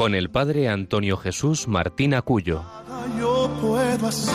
[0.00, 2.62] con el padre Antonio Jesús Martín Acuyo.
[3.18, 4.34] Yo puedo hacer,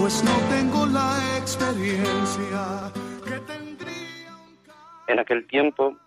[0.00, 2.90] pues no tengo la experiencia
[3.22, 4.32] que tendría.
[5.08, 5.98] En aquel tiempo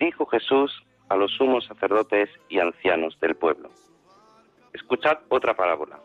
[0.00, 3.70] dijo Jesús a los sumos sacerdotes y ancianos del pueblo,
[4.72, 6.00] escuchad otra parábola.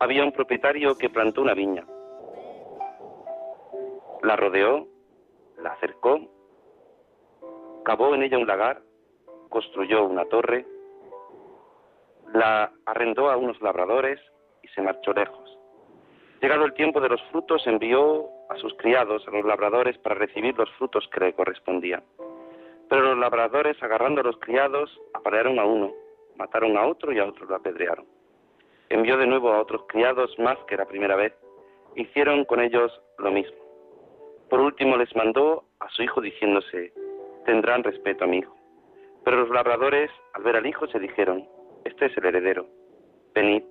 [0.00, 1.84] Había un propietario que plantó una viña,
[4.24, 4.88] la rodeó,
[5.62, 6.18] la acercó,
[7.84, 8.82] cavó en ella un lagar,
[9.48, 10.64] construyó una torre,
[12.32, 14.20] la arrendó a unos labradores
[14.62, 15.58] y se marchó lejos.
[16.40, 20.56] Llegado el tiempo de los frutos, envió a sus criados, a los labradores, para recibir
[20.56, 22.02] los frutos que le correspondían.
[22.88, 25.92] Pero los labradores, agarrando a los criados, apalearon a uno,
[26.36, 28.06] mataron a otro y a otro lo apedrearon.
[28.88, 31.34] Envió de nuevo a otros criados más que la primera vez.
[31.96, 33.56] Hicieron con ellos lo mismo.
[34.48, 36.92] Por último les mandó a su hijo diciéndose,
[37.44, 38.57] tendrán respeto a mi hijo.
[39.28, 41.46] Pero los labradores, al ver al hijo, se dijeron,
[41.84, 42.64] este es el heredero.
[43.34, 43.62] Venid,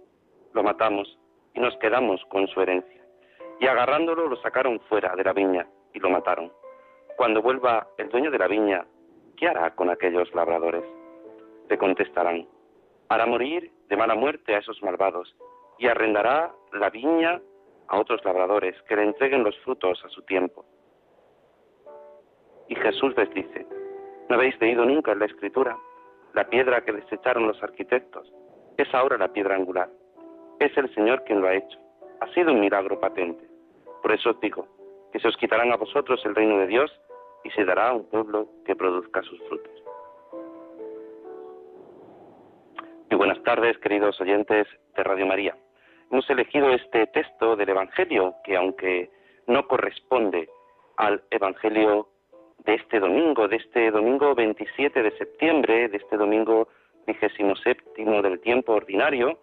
[0.53, 1.17] lo matamos
[1.55, 3.01] y nos quedamos con su herencia.
[3.59, 6.53] Y agarrándolo lo sacaron fuera de la viña y lo mataron.
[7.15, 8.85] Cuando vuelva el dueño de la viña,
[9.35, 10.83] ¿qué hará con aquellos labradores?
[11.67, 12.47] Le contestarán,
[13.09, 15.35] hará morir de mala muerte a esos malvados
[15.79, 17.41] y arrendará la viña
[17.87, 20.67] a otros labradores que le entreguen los frutos a su tiempo.
[22.67, 23.65] Y Jesús les dice,
[24.29, 25.77] ¿no habéis leído nunca en la Escritura
[26.33, 28.31] la piedra que desecharon los arquitectos?
[28.77, 29.89] Es ahora la piedra angular.
[30.59, 31.77] Es el Señor quien lo ha hecho.
[32.19, 33.45] Ha sido un milagro patente.
[34.01, 34.67] Por eso os digo,
[35.11, 36.91] que se os quitarán a vosotros el reino de Dios
[37.43, 39.71] y se dará a un pueblo que produzca sus frutos.
[43.09, 45.55] Y buenas tardes, queridos oyentes de Radio María.
[46.11, 49.09] Hemos elegido este texto del Evangelio que, aunque
[49.47, 50.49] no corresponde
[50.97, 52.09] al Evangelio
[52.65, 56.67] de este domingo, de este domingo 27 de septiembre, de este domingo
[57.05, 59.39] vigésimo séptimo del tiempo ordinario,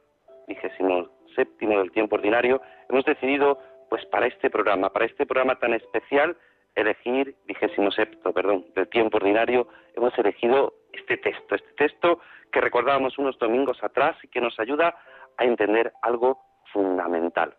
[0.47, 3.59] vigésimo séptimo del tiempo ordinario, hemos decidido,
[3.89, 6.37] pues para este programa, para este programa tan especial,
[6.75, 12.21] elegir vigésimo séptimo, perdón, del tiempo ordinario, hemos elegido este texto, este texto
[12.53, 14.97] que recordábamos unos domingos atrás y que nos ayuda
[15.37, 16.41] a entender algo
[16.73, 17.57] fundamental,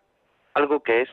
[0.53, 1.09] algo que es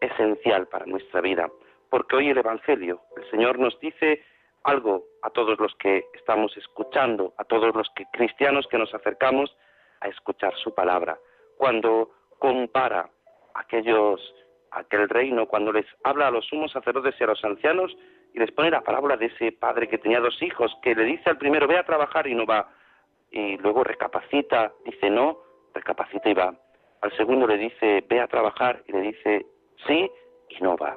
[0.00, 1.50] esencial para nuestra vida,
[1.90, 4.22] porque hoy el Evangelio, el Señor nos dice
[4.62, 9.54] algo a todos los que estamos escuchando, a todos los que, cristianos que nos acercamos
[10.00, 11.18] a escuchar su palabra,
[11.58, 13.10] cuando compara
[13.54, 14.20] aquellos
[14.72, 17.96] aquel reino, cuando les habla a los sumos sacerdotes y a los ancianos
[18.32, 21.28] y les pone la parábola de ese padre que tenía dos hijos, que le dice
[21.28, 22.68] al primero ve a trabajar y no va,
[23.32, 25.38] y luego recapacita, dice no,
[25.74, 26.54] recapacita y va.
[27.00, 29.46] Al segundo le dice ve a trabajar y le dice
[29.86, 30.08] sí
[30.50, 30.96] y no va.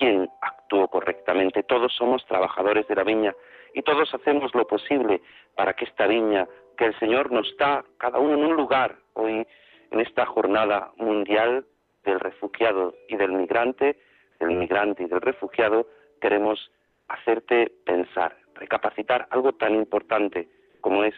[0.00, 1.62] ¿Quién actuó correctamente?
[1.62, 3.34] Todos somos trabajadores de la viña
[3.74, 5.20] y todos hacemos lo posible
[5.54, 9.46] para que esta viña, que el Señor nos da cada uno en un lugar hoy
[9.90, 11.66] en esta jornada mundial
[12.02, 14.00] del refugiado y del migrante,
[14.38, 15.86] del migrante y del refugiado,
[16.18, 16.72] queremos
[17.08, 20.48] hacerte pensar, recapacitar algo tan importante
[20.80, 21.14] como es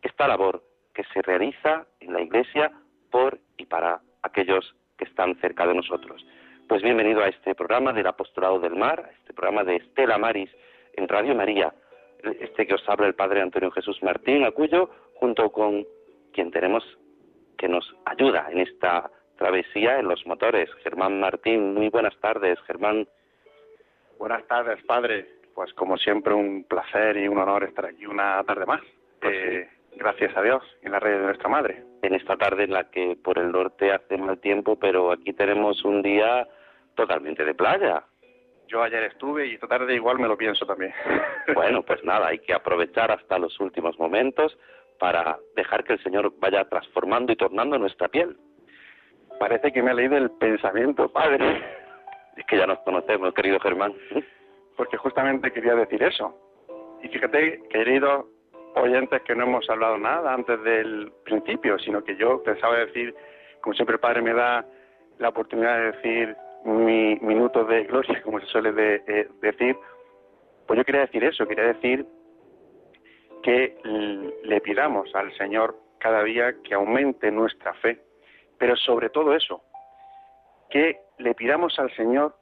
[0.00, 0.62] esta labor
[0.94, 2.70] que se realiza en la Iglesia
[3.10, 6.24] por y para aquellos que están cerca de nosotros.
[6.72, 10.48] Pues bienvenido a este programa del Apostolado del Mar, a este programa de Estela Maris
[10.94, 11.70] en Radio María,
[12.40, 15.84] este que os habla el Padre Antonio Jesús Martín Acuyo, junto con
[16.32, 16.82] quien tenemos
[17.58, 20.70] que nos ayuda en esta travesía en los motores.
[20.82, 23.06] Germán Martín, muy buenas tardes, Germán.
[24.18, 25.28] Buenas tardes, padre.
[25.54, 28.80] Pues como siempre un placer y un honor estar aquí una tarde más.
[29.20, 31.84] Pues eh, Gracias a Dios, en la red de nuestra madre.
[32.00, 35.84] En esta tarde en la que por el norte hace mal tiempo, pero aquí tenemos
[35.84, 36.48] un día
[36.94, 38.04] totalmente de playa.
[38.68, 40.92] Yo ayer estuve y esta tarde igual me lo pienso también.
[41.54, 44.56] Bueno, pues nada, hay que aprovechar hasta los últimos momentos
[44.98, 48.36] para dejar que el Señor vaya transformando y tornando nuestra piel.
[49.40, 51.62] Parece que me ha leído el pensamiento, padre.
[52.36, 53.92] Es que ya nos conocemos, querido Germán.
[54.74, 56.34] Porque justamente quería decir eso.
[57.02, 58.24] Y fíjate, queridos
[58.74, 63.14] oyentes, que no hemos hablado nada antes del principio, sino que yo pensaba decir,
[63.60, 64.64] como siempre el Padre me da
[65.18, 69.76] la oportunidad de decir mi minuto de gloria, como se suele de- eh, decir,
[70.66, 72.06] pues yo quería decir eso, quería decir
[73.42, 73.76] que
[74.44, 77.98] le pidamos al Señor cada día que aumente nuestra fe,
[78.58, 79.62] pero sobre todo eso,
[80.70, 82.34] que le pidamos al Señor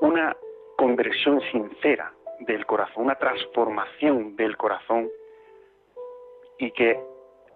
[0.00, 0.36] una
[0.76, 5.08] conversión sincera del corazón, una transformación del corazón
[6.58, 7.00] y que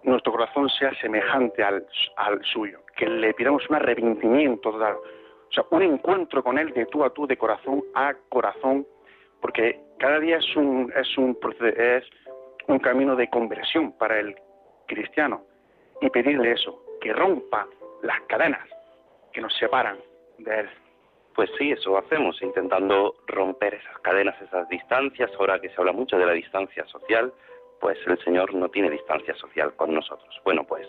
[0.03, 1.85] nuestro corazón sea semejante al,
[2.51, 4.97] suyo, que le pidamos un arrepentimiento total,
[5.53, 8.87] o sea, un encuentro con Él de tú a tú, de corazón a corazón,
[9.39, 11.37] porque cada día es un, es un,
[11.77, 12.03] es
[12.67, 14.35] un camino de conversión para el
[14.87, 15.43] cristiano
[16.01, 17.67] y pedirle eso, que rompa
[18.01, 18.67] las cadenas
[19.31, 19.97] que nos separan
[20.39, 20.69] de Él.
[21.35, 25.31] Pues sí, eso hacemos, intentando romper esas cadenas, esas distancias.
[25.39, 27.31] Ahora que se habla mucho de la distancia social,
[27.79, 30.35] pues el Señor no tiene distancia social con nosotros.
[30.43, 30.87] Bueno, pues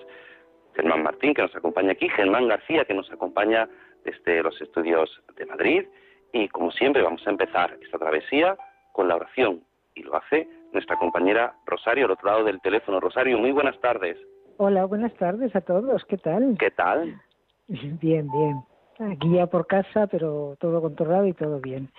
[0.74, 3.68] Germán Martín, que nos acompaña aquí, Germán García, que nos acompaña
[4.04, 5.86] desde los estudios de Madrid.
[6.32, 8.56] Y como siempre, vamos a empezar esta travesía
[8.92, 9.62] con la oración.
[9.94, 13.00] Y lo hace nuestra compañera Rosario, al otro lado del teléfono.
[13.00, 14.18] Rosario, muy buenas tardes.
[14.56, 16.04] Hola, buenas tardes a todos.
[16.04, 16.56] ¿Qué tal?
[16.58, 17.20] ¿Qué tal?
[17.68, 18.62] Bien, bien.
[19.10, 21.90] Aquí ya por casa, pero todo controlado y todo bien.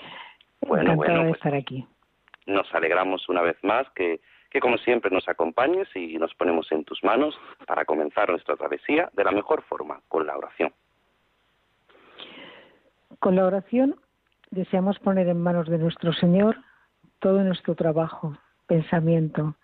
[0.62, 1.86] Bueno, Encantada bueno, de pues estar aquí.
[2.46, 4.22] Nos alegramos una vez más que,
[4.52, 7.36] que, como siempre, nos acompañes y nos ponemos en tus manos
[7.66, 10.72] para comenzar nuestra travesía de la mejor forma, con la oración.
[13.20, 13.96] Con la oración
[14.52, 16.58] deseamos poner en manos de nuestro Señor
[17.20, 19.56] todo nuestro trabajo, pensamiento,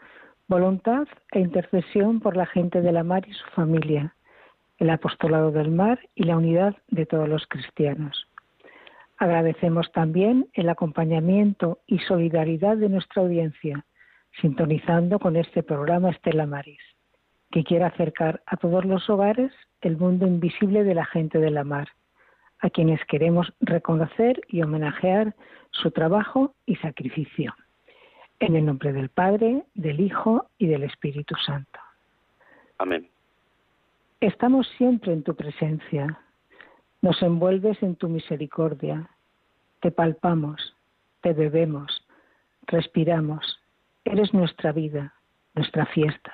[0.48, 4.16] voluntad e intercesión por la gente de la mar y su familia,
[4.78, 8.28] el apostolado del mar y la unidad de todos los cristianos.
[9.18, 13.86] Agradecemos también el acompañamiento y solidaridad de nuestra audiencia,
[14.42, 16.82] sintonizando con este programa Estela Maris,
[17.52, 19.52] que quiere acercar a todos los hogares
[19.82, 21.90] el mundo invisible de la gente de la mar,
[22.62, 25.36] a quienes queremos reconocer y homenajear
[25.72, 27.54] su trabajo y sacrificio.
[28.40, 31.80] En el nombre del Padre, del Hijo y del Espíritu Santo.
[32.78, 33.08] Amén.
[34.20, 36.20] Estamos siempre en tu presencia.
[37.02, 39.10] Nos envuelves en tu misericordia.
[39.80, 40.76] Te palpamos,
[41.22, 42.06] te bebemos,
[42.68, 43.60] respiramos.
[44.06, 45.14] Eres nuestra vida,
[45.56, 46.34] nuestra fiesta.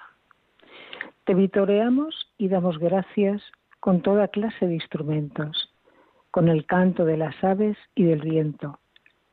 [1.23, 3.41] Te vitoreamos y damos gracias
[3.79, 5.66] con toda clase de instrumentos,
[6.37, 8.77] con el canto de las aves y del viento,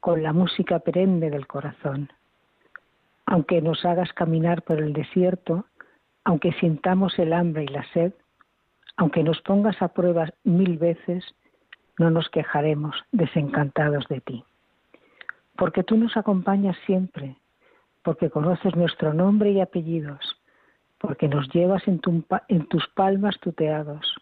[0.01, 2.11] con la música perenne del corazón.
[3.27, 5.67] Aunque nos hagas caminar por el desierto,
[6.25, 8.15] aunque sintamos el hambre y la sed,
[8.97, 11.23] aunque nos pongas a prueba mil veces,
[11.99, 14.43] no nos quejaremos desencantados de ti.
[15.57, 17.37] Porque tú nos acompañas siempre,
[18.03, 20.41] porque conoces nuestro nombre y apellidos,
[20.97, 22.01] porque nos llevas en,
[22.49, 24.17] en tus palmas tuteados,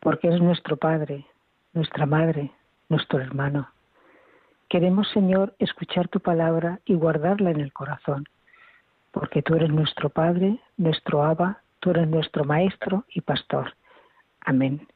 [0.00, 1.26] porque eres nuestro Padre,
[1.72, 2.50] nuestra Madre,
[2.88, 3.68] nuestro hermano.
[4.68, 8.24] Queremos, Señor, escuchar tu palabra y guardarla en el corazón,
[9.10, 13.74] porque tú eres nuestro Padre, nuestro Abba, tú eres nuestro Maestro y Pastor.
[14.42, 14.86] Amén.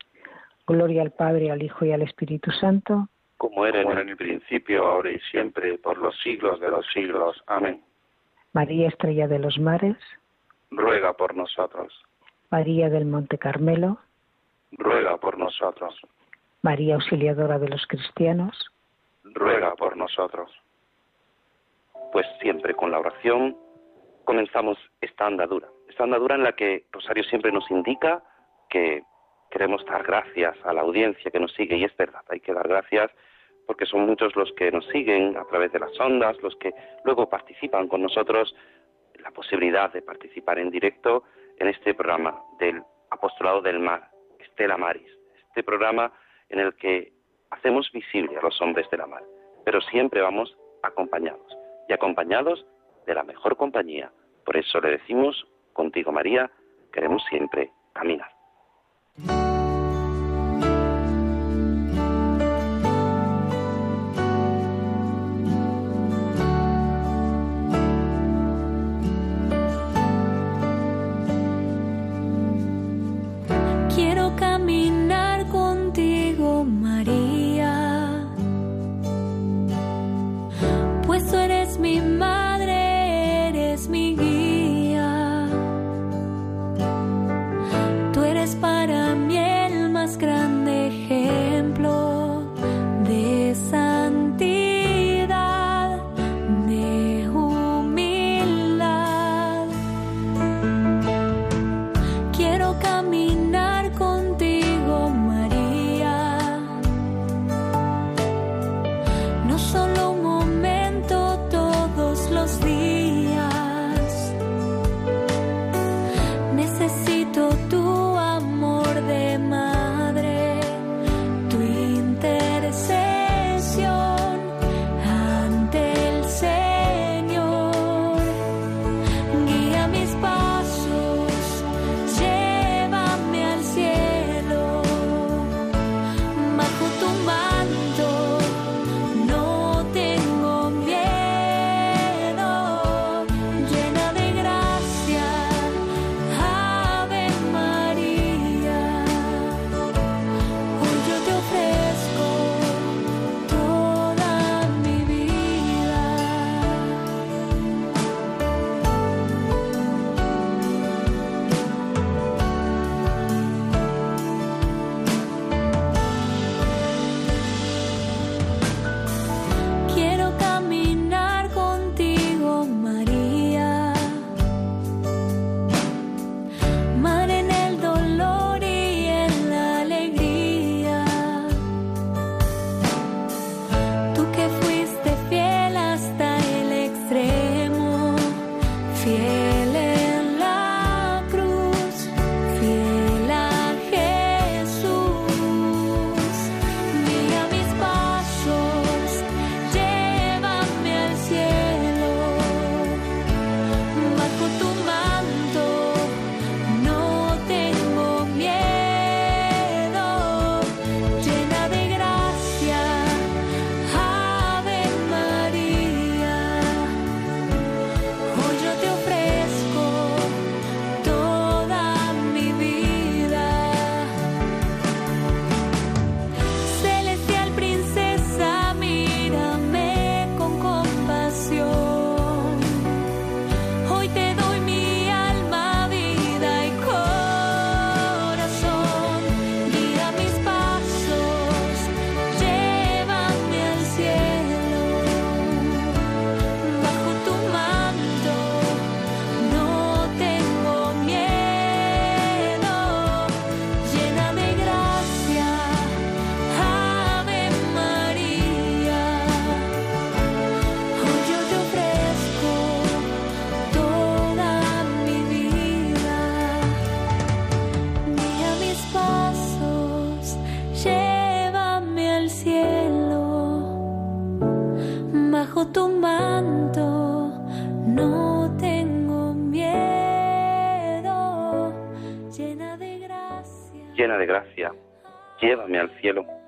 [0.67, 3.09] Gloria al Padre, al Hijo y al Espíritu Santo.
[3.37, 7.43] Como era en el principio, ahora y siempre, por los siglos de los siglos.
[7.47, 7.83] Amén.
[8.53, 9.97] María Estrella de los Mares.
[10.71, 11.93] Ruega por nosotros.
[12.51, 13.99] María del Monte Carmelo.
[14.73, 16.01] Ruega por nosotros.
[16.65, 18.57] María Auxiliadora de los Cristianos.
[19.23, 20.51] Ruega por nosotros.
[22.11, 23.55] Pues siempre con la oración
[24.25, 28.23] comenzamos esta andadura, esta andadura en la que Rosario siempre nos indica
[28.71, 29.03] que
[29.51, 32.67] queremos dar gracias a la audiencia que nos sigue y es verdad, hay que dar
[32.67, 33.11] gracias
[33.67, 36.73] porque son muchos los que nos siguen a través de las ondas, los que
[37.05, 38.57] luego participan con nosotros
[39.23, 41.25] la posibilidad de participar en directo
[41.59, 44.09] en este programa del Apostolado del Mar,
[44.39, 45.11] Estela Maris,
[45.49, 46.11] este programa
[46.55, 47.13] en el que
[47.51, 49.23] hacemos visible a los hombres de la mar,
[49.65, 51.57] pero siempre vamos acompañados
[51.89, 52.65] y acompañados
[53.07, 54.13] de la mejor compañía.
[54.45, 56.51] Por eso le decimos, contigo María,
[56.93, 58.31] queremos siempre caminar.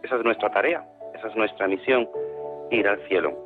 [0.07, 0.87] Esa es nuestra tarea,
[1.17, 2.09] esa es nuestra misión,
[2.71, 3.37] ir al cielo.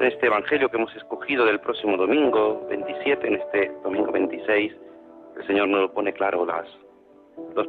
[0.00, 4.72] En este Evangelio que hemos escogido del próximo domingo 27, en este domingo 26,
[5.36, 6.66] el Señor nos lo pone claro, las,
[7.54, 7.68] los,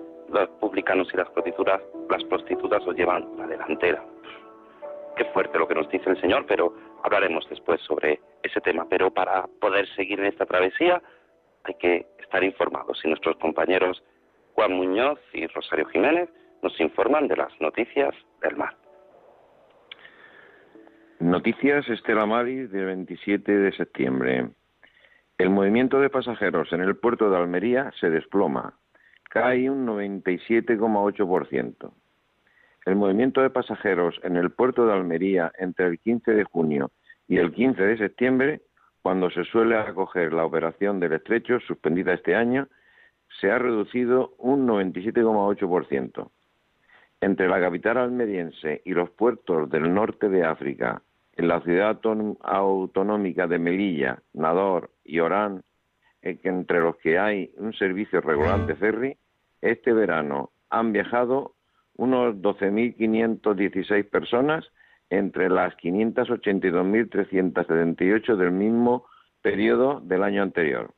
[0.62, 4.02] publicanos y las prostitutas, las prostitutas os llevan la delantera.
[5.18, 6.74] Qué fuerte lo que nos dice el Señor, pero
[7.04, 8.88] hablaremos después sobre ese tema.
[8.90, 11.02] Pero para poder seguir en esta travesía
[11.66, 14.02] hay que estar informados y nuestros compañeros
[14.56, 16.30] Juan Muñoz y Rosario Jiménez
[16.68, 18.76] nos informan de las noticias del mar.
[21.20, 24.50] Noticias Estela Maris del 27 de septiembre.
[25.38, 28.74] El movimiento de pasajeros en el puerto de Almería se desploma,
[29.30, 31.94] cae un 97,8%.
[32.86, 36.92] El movimiento de pasajeros en el puerto de Almería entre el 15 de junio
[37.30, 38.60] y el 15 de septiembre,
[39.02, 42.68] cuando se suele acoger la operación del estrecho suspendida este año,
[43.40, 46.30] se ha reducido un 97,8%.
[47.20, 51.02] Entre la capital almeriense y los puertos del norte de África,
[51.36, 52.00] en la ciudad
[52.42, 55.64] autonómica de Melilla, Nador y Orán,
[56.22, 59.18] entre los que hay un servicio regular de ferry,
[59.62, 61.54] este verano han viajado
[61.96, 64.66] unos 12.516 personas
[65.10, 69.06] entre las 582.378 del mismo
[69.42, 70.92] periodo del año anterior.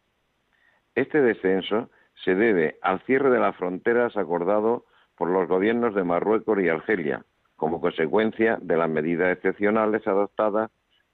[0.95, 1.89] Este descenso
[2.25, 4.85] se debe al cierre de las fronteras acordado
[5.19, 7.25] por los gobiernos de Marruecos y Argelia,
[7.57, 10.71] como consecuencia de las medidas excepcionales adoptadas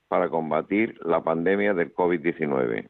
[0.08, 2.88] para combatir la pandemia del COVID-19.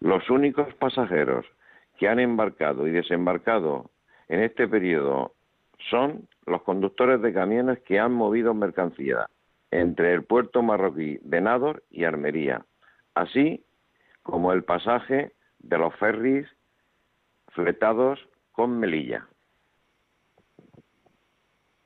[0.00, 1.46] Los únicos pasajeros
[1.96, 3.90] que han embarcado y desembarcado
[4.28, 5.32] en este periodo
[5.88, 9.30] son los conductores de camiones que han movido mercancía
[9.70, 12.66] entre el puerto marroquí de Nador y Armería,
[13.14, 13.64] así
[14.22, 16.46] como el pasaje de los ferries
[17.54, 18.20] fletados
[18.52, 19.26] con Melilla.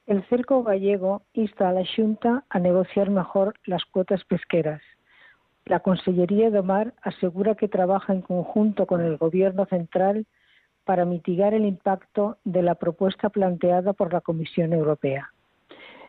[0.08, 4.80] El cerco gallego insta a la Junta a negociar mejor las cuotas pesqueras.
[5.66, 10.24] La Consellería de Mar asegura que trabaja en conjunto con el Gobierno central
[10.84, 15.30] para mitigar el impacto de la propuesta planteada por la Comisión Europea.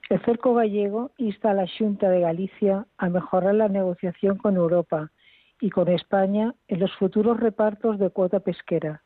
[0.09, 5.11] El cerco gallego insta a la Junta de Galicia a mejorar la negociación con Europa
[5.59, 9.03] y con España en los futuros repartos de cuota pesquera.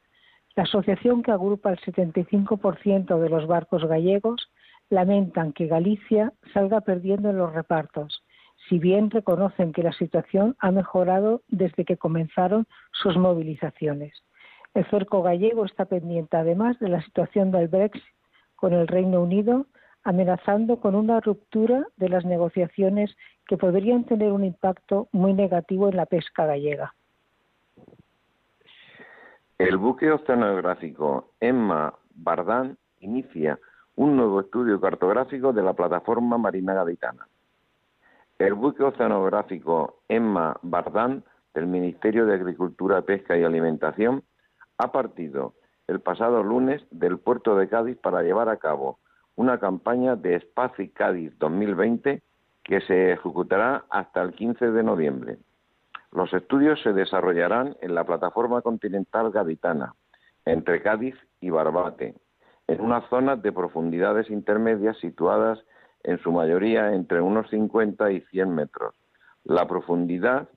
[0.56, 4.52] La asociación que agrupa el 75% de los barcos gallegos
[4.94, 8.24] lamentan que Galicia salga perdiendo en los repartos,
[8.70, 14.14] si bien reconocen que la situación ha mejorado desde que comenzaron sus movilizaciones.
[14.74, 18.04] El cerco gallego está pendiente además de la situación del Brexit
[18.56, 19.66] con el Reino Unido,
[20.04, 23.16] amenazando con una ruptura de las negociaciones
[23.48, 26.94] que podrían tener un impacto muy negativo en la pesca gallega.
[29.58, 33.60] El buque oceanográfico Emma Bardán inicia
[33.96, 37.28] un nuevo estudio cartográfico de la plataforma marina gaditana.
[38.40, 41.24] El buque oceanográfico Emma Bardán
[41.54, 44.24] del Ministerio de Agricultura, Pesca y Alimentación
[44.78, 45.54] ha partido
[45.88, 48.98] el pasado lunes del puerto de Cádiz para llevar a cabo
[49.36, 52.22] una campaña de Espacio Cádiz 2020
[52.64, 55.38] que se ejecutará hasta el 15 de noviembre.
[56.12, 59.94] Los estudios se desarrollarán en la plataforma continental gaditana,
[60.46, 62.16] entre Cádiz y Barbate,
[62.74, 65.60] en unas zonas de profundidades intermedias situadas
[66.04, 68.96] en su mayoría entre unos 50 y 100 metros.
[69.44, 70.50] La profundidad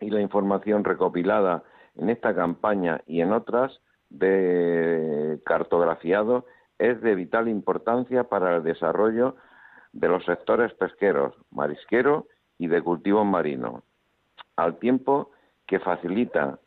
[0.00, 1.64] y la información recopilada
[1.96, 6.46] en esta campaña y en otras de cartografiado
[6.78, 9.34] es de vital importancia para el desarrollo
[9.92, 13.82] de los sectores pesqueros, marisquero y de cultivo marino,
[14.56, 15.32] al tiempo
[15.66, 16.60] que facilita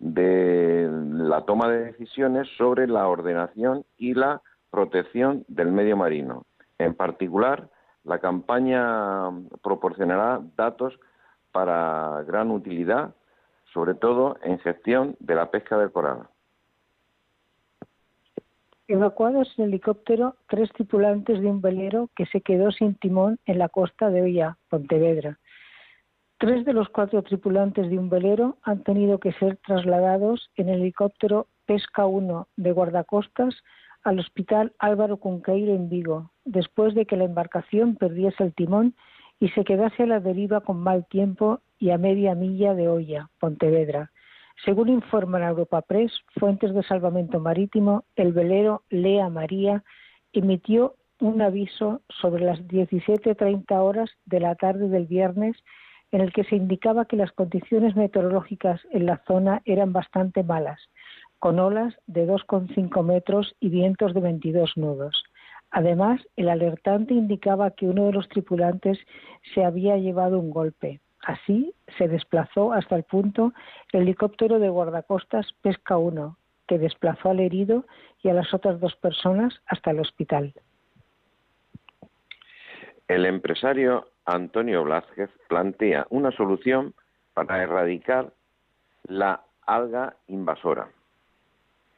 [0.00, 6.46] de la toma de decisiones sobre la ordenación y la protección del medio marino.
[6.78, 7.68] En particular,
[8.04, 9.30] la campaña
[9.62, 10.98] proporcionará datos
[11.52, 13.14] para gran utilidad,
[13.72, 16.28] sobre todo en gestión de la pesca del coral.
[18.88, 23.68] Evacuados en helicóptero tres tripulantes de un velero que se quedó sin timón en la
[23.68, 25.38] costa de Oya, Pontevedra.
[26.40, 30.80] Tres de los cuatro tripulantes de un velero han tenido que ser trasladados en el
[30.80, 33.54] helicóptero Pesca 1 de guardacostas
[34.04, 38.94] al Hospital Álvaro Cunqueiro en Vigo, después de que la embarcación perdiese el timón
[39.38, 43.28] y se quedase a la deriva con mal tiempo y a media milla de Olla,
[43.38, 44.10] Pontevedra.
[44.64, 49.84] Según informa la Europa Press, fuentes de salvamento marítimo, el velero Lea María
[50.32, 55.54] emitió un aviso sobre las 17.30 horas de la tarde del viernes
[56.12, 60.80] en el que se indicaba que las condiciones meteorológicas en la zona eran bastante malas,
[61.38, 65.24] con olas de 2,5 metros y vientos de 22 nudos.
[65.70, 68.98] Además, el alertante indicaba que uno de los tripulantes
[69.54, 71.00] se había llevado un golpe.
[71.22, 73.52] Así se desplazó hasta el punto
[73.92, 77.84] el helicóptero de guardacostas Pesca 1, que desplazó al herido
[78.22, 80.54] y a las otras dos personas hasta el hospital.
[83.06, 86.94] El empresario Antonio Blázquez plantea una solución
[87.34, 88.32] para erradicar
[89.04, 90.88] la alga invasora.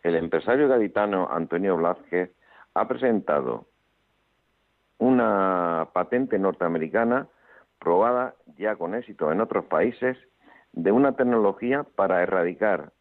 [0.03, 2.31] El empresario gaditano Antonio Blázquez
[2.75, 3.67] ha presentado
[4.99, 7.29] una patente norteamericana
[7.79, 10.17] probada ya con éxito en otros países
[10.73, 12.93] de una tecnología para erradicar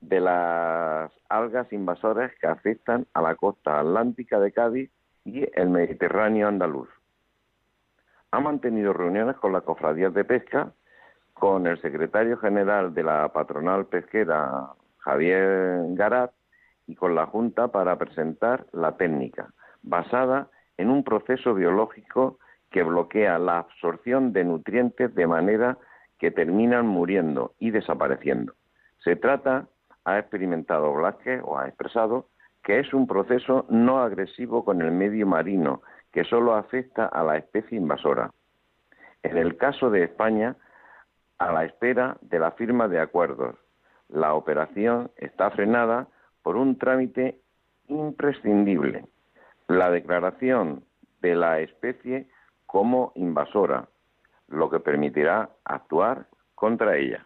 [0.00, 4.90] de las algas invasoras que afectan a la costa atlántica de Cádiz
[5.24, 6.88] y el Mediterráneo andaluz.
[8.30, 10.72] Ha mantenido reuniones con las cofradías de pesca,
[11.32, 16.32] con el secretario general de la patronal pesquera, Javier Garat,
[16.86, 19.50] y con la Junta para presentar la técnica,
[19.82, 22.38] basada en un proceso biológico
[22.70, 25.78] que bloquea la absorción de nutrientes de manera
[26.18, 28.54] que terminan muriendo y desapareciendo.
[29.04, 29.68] Se trata,
[30.04, 32.28] ha experimentado Blasque o ha expresado,
[32.62, 37.36] que es un proceso no agresivo con el medio marino, que solo afecta a la
[37.36, 38.32] especie invasora.
[39.22, 40.56] En el caso de España,
[41.38, 43.56] a la espera de la firma de acuerdos.
[44.08, 46.08] La operación está frenada
[46.42, 47.40] por un trámite
[47.88, 49.06] imprescindible,
[49.66, 50.84] la declaración
[51.20, 52.26] de la especie
[52.66, 53.88] como invasora,
[54.48, 57.24] lo que permitirá actuar contra ella.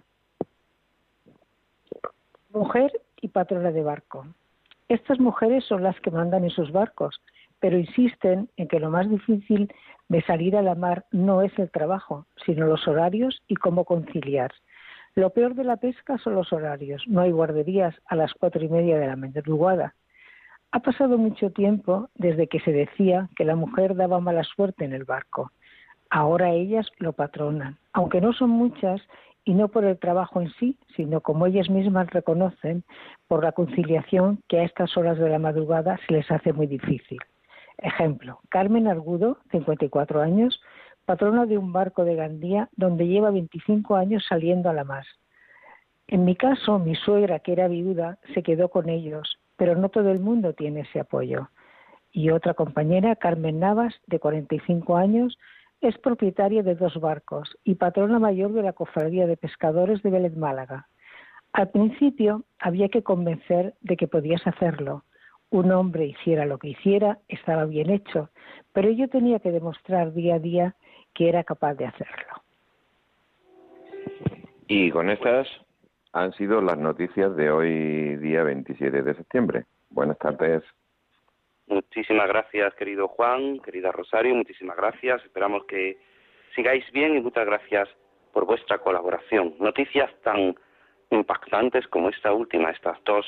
[2.50, 4.26] Mujer y patrona de barco.
[4.88, 7.20] Estas mujeres son las que mandan en sus barcos,
[7.62, 9.72] pero insisten en que lo más difícil
[10.08, 14.50] de salir a la mar no es el trabajo, sino los horarios y cómo conciliar.
[15.14, 17.04] Lo peor de la pesca son los horarios.
[17.06, 19.94] No hay guarderías a las cuatro y media de la madrugada.
[20.72, 24.92] Ha pasado mucho tiempo desde que se decía que la mujer daba mala suerte en
[24.92, 25.52] el barco.
[26.10, 29.00] Ahora ellas lo patronan, aunque no son muchas
[29.44, 32.82] y no por el trabajo en sí, sino como ellas mismas reconocen,
[33.28, 37.20] por la conciliación que a estas horas de la madrugada se les hace muy difícil.
[37.78, 40.60] Ejemplo, Carmen Argudo, 54 años,
[41.04, 45.04] patrona de un barco de Gandía donde lleva 25 años saliendo a la mar.
[46.06, 50.10] En mi caso, mi suegra, que era viuda, se quedó con ellos, pero no todo
[50.10, 51.48] el mundo tiene ese apoyo.
[52.12, 55.38] Y otra compañera, Carmen Navas, de 45 años,
[55.80, 60.36] es propietaria de dos barcos y patrona mayor de la Cofradía de Pescadores de Vélez
[60.36, 60.88] Málaga.
[61.52, 65.04] Al principio había que convencer de que podías hacerlo.
[65.52, 68.30] Un hombre hiciera lo que hiciera, estaba bien hecho,
[68.72, 70.74] pero yo tenía que demostrar día a día
[71.12, 72.42] que era capaz de hacerlo.
[74.66, 75.46] Y con estas
[76.14, 79.66] han sido las noticias de hoy, día 27 de septiembre.
[79.90, 80.62] Buenas tardes.
[81.66, 85.22] Muchísimas gracias, querido Juan, querida Rosario, muchísimas gracias.
[85.22, 85.98] Esperamos que
[86.54, 87.90] sigáis bien y muchas gracias
[88.32, 89.54] por vuestra colaboración.
[89.58, 90.54] Noticias tan
[91.10, 93.26] impactantes como esta última, estas dos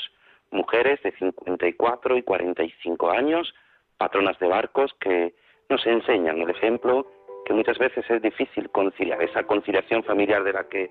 [0.55, 3.55] mujeres de 54 y 45 años,
[3.99, 5.35] patronas de barcos, que
[5.69, 7.07] nos enseñan el ejemplo
[7.45, 10.91] que muchas veces es difícil conciliar, esa conciliación familiar de la que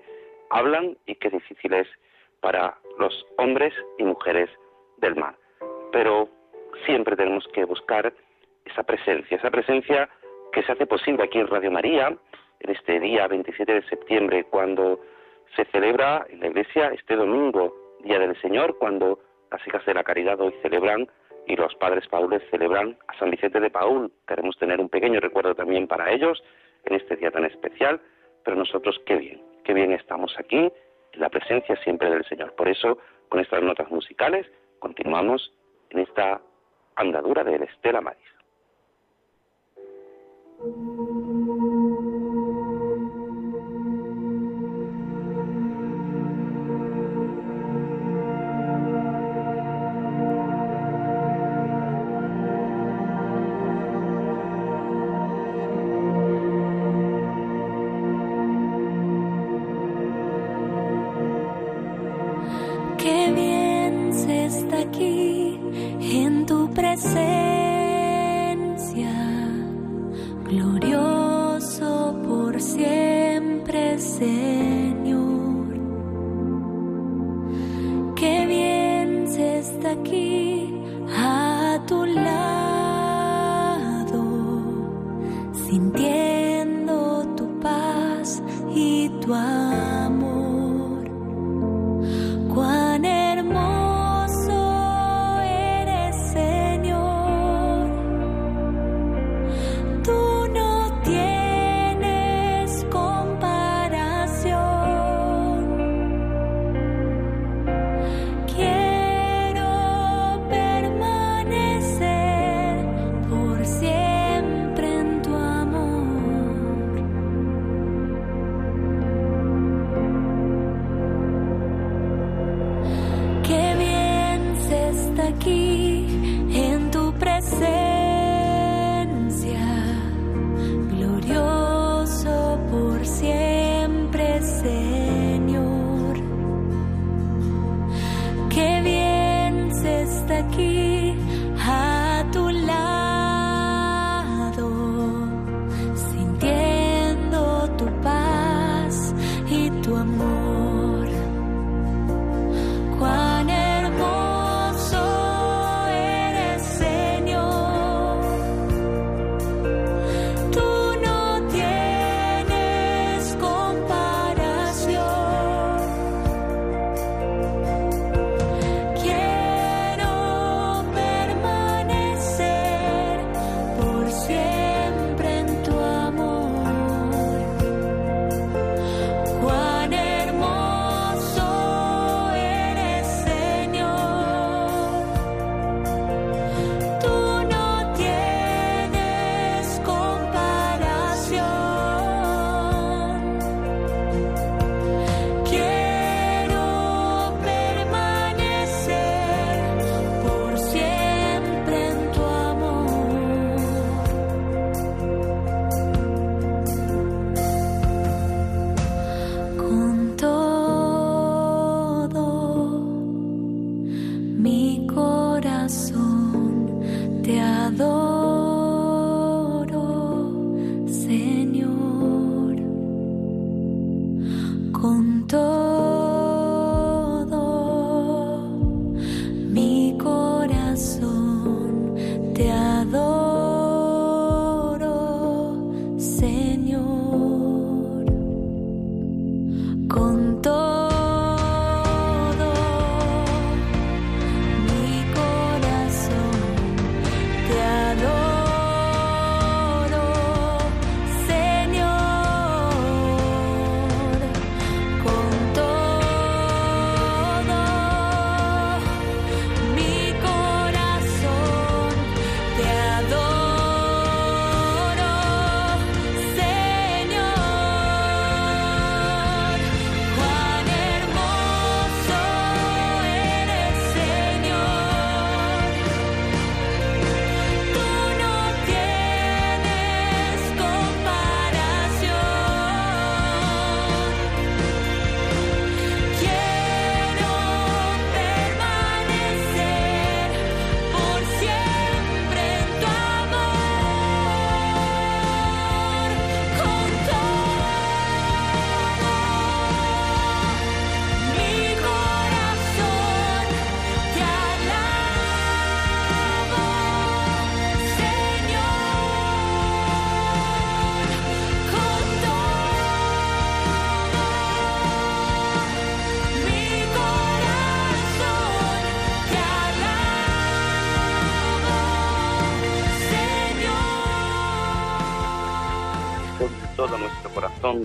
[0.50, 1.88] hablan y que difícil es
[2.40, 4.50] para los hombres y mujeres
[4.98, 5.34] del mar.
[5.90, 6.28] Pero
[6.86, 8.12] siempre tenemos que buscar
[8.64, 10.08] esa presencia, esa presencia
[10.52, 12.16] que se hace posible aquí en Radio María,
[12.60, 15.00] en este día 27 de septiembre, cuando
[15.56, 19.18] se celebra en la iglesia este domingo, Día del Señor, cuando
[19.54, 21.06] las hijas de la caridad hoy celebran
[21.46, 24.10] y los padres paules celebran a San Vicente de Paul.
[24.26, 26.42] Queremos tener un pequeño recuerdo también para ellos
[26.84, 28.00] en este día tan especial,
[28.44, 32.52] pero nosotros qué bien, qué bien estamos aquí, en la presencia siempre del Señor.
[32.56, 34.44] Por eso, con estas notas musicales,
[34.80, 35.52] continuamos
[35.90, 36.40] en esta
[36.96, 38.24] andadura del Estela Maris.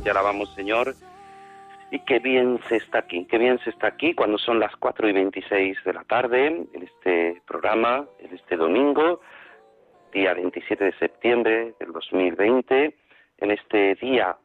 [0.01, 0.95] Te alabamos Señor.
[1.91, 5.09] Y qué bien se está aquí, qué bien se está aquí cuando son las 4
[5.09, 9.21] y 26 de la tarde en este programa, en este domingo,
[10.13, 12.95] día 27 de septiembre del 2020,
[13.39, 14.37] en este día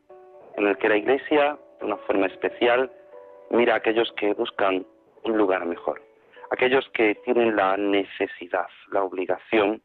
[0.56, 2.90] en el que la Iglesia, de una forma especial,
[3.50, 4.86] mira a aquellos que buscan
[5.24, 6.00] un lugar mejor,
[6.50, 9.82] aquellos que tienen la necesidad, la obligación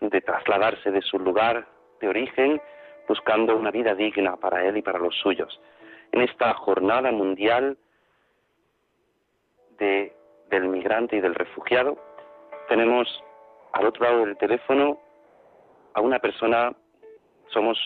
[0.00, 1.66] de trasladarse de su lugar
[2.00, 2.60] de origen
[3.08, 5.60] buscando una vida digna para él y para los suyos.
[6.12, 7.76] En esta jornada mundial
[9.78, 10.12] de,
[10.50, 11.98] del migrante y del refugiado,
[12.68, 13.08] tenemos
[13.72, 14.98] al otro lado del teléfono
[15.94, 16.72] a una persona,
[17.48, 17.78] somos,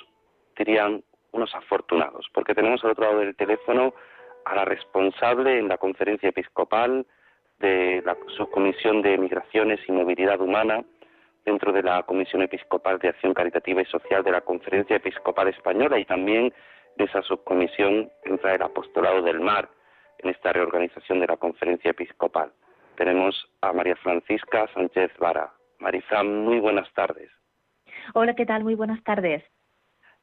[0.57, 1.02] dirían,
[1.33, 3.94] unos afortunados, porque tenemos al otro lado del teléfono
[4.44, 7.07] a la responsable en la conferencia episcopal
[7.59, 10.85] de la subcomisión de migraciones y movilidad humana,
[11.48, 15.98] dentro de la Comisión Episcopal de Acción Caritativa y Social de la Conferencia Episcopal Española
[15.98, 16.52] y también
[16.96, 19.70] de esa subcomisión entra el Apostolado del Mar
[20.18, 22.52] en esta reorganización de la Conferencia Episcopal.
[22.96, 25.50] Tenemos a María Francisca Sánchez Vara.
[25.78, 27.30] Marisa, muy buenas tardes.
[28.12, 28.62] Hola, ¿qué tal?
[28.62, 29.42] Muy buenas tardes.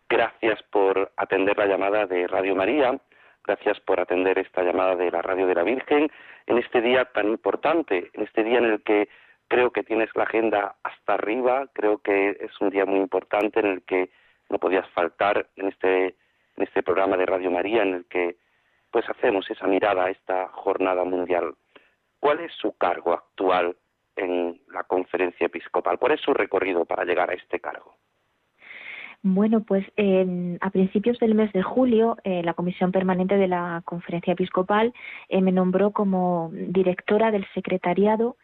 [0.07, 2.99] Gracias por atender la llamada de Radio María.
[3.47, 6.07] Gracias por atender esta llamada de la Radio de la Virgen
[6.45, 9.09] en este día tan importante, en este día en el que
[9.47, 13.67] Creo que tienes la agenda hasta arriba, creo que es un día muy importante en
[13.67, 14.09] el que
[14.49, 18.37] no podías faltar en este, en este programa de Radio María en el que
[18.91, 21.55] pues hacemos esa mirada a esta jornada mundial.
[22.19, 23.75] ¿Cuál es su cargo actual
[24.15, 25.99] en la conferencia episcopal?
[25.99, 27.95] ¿Cuál es su recorrido para llegar a este cargo?
[29.27, 29.83] Bueno, pues
[30.61, 34.93] a principios del mes de julio, eh, la Comisión Permanente de la Conferencia Episcopal
[35.29, 38.37] eh, me nombró como directora del secretariado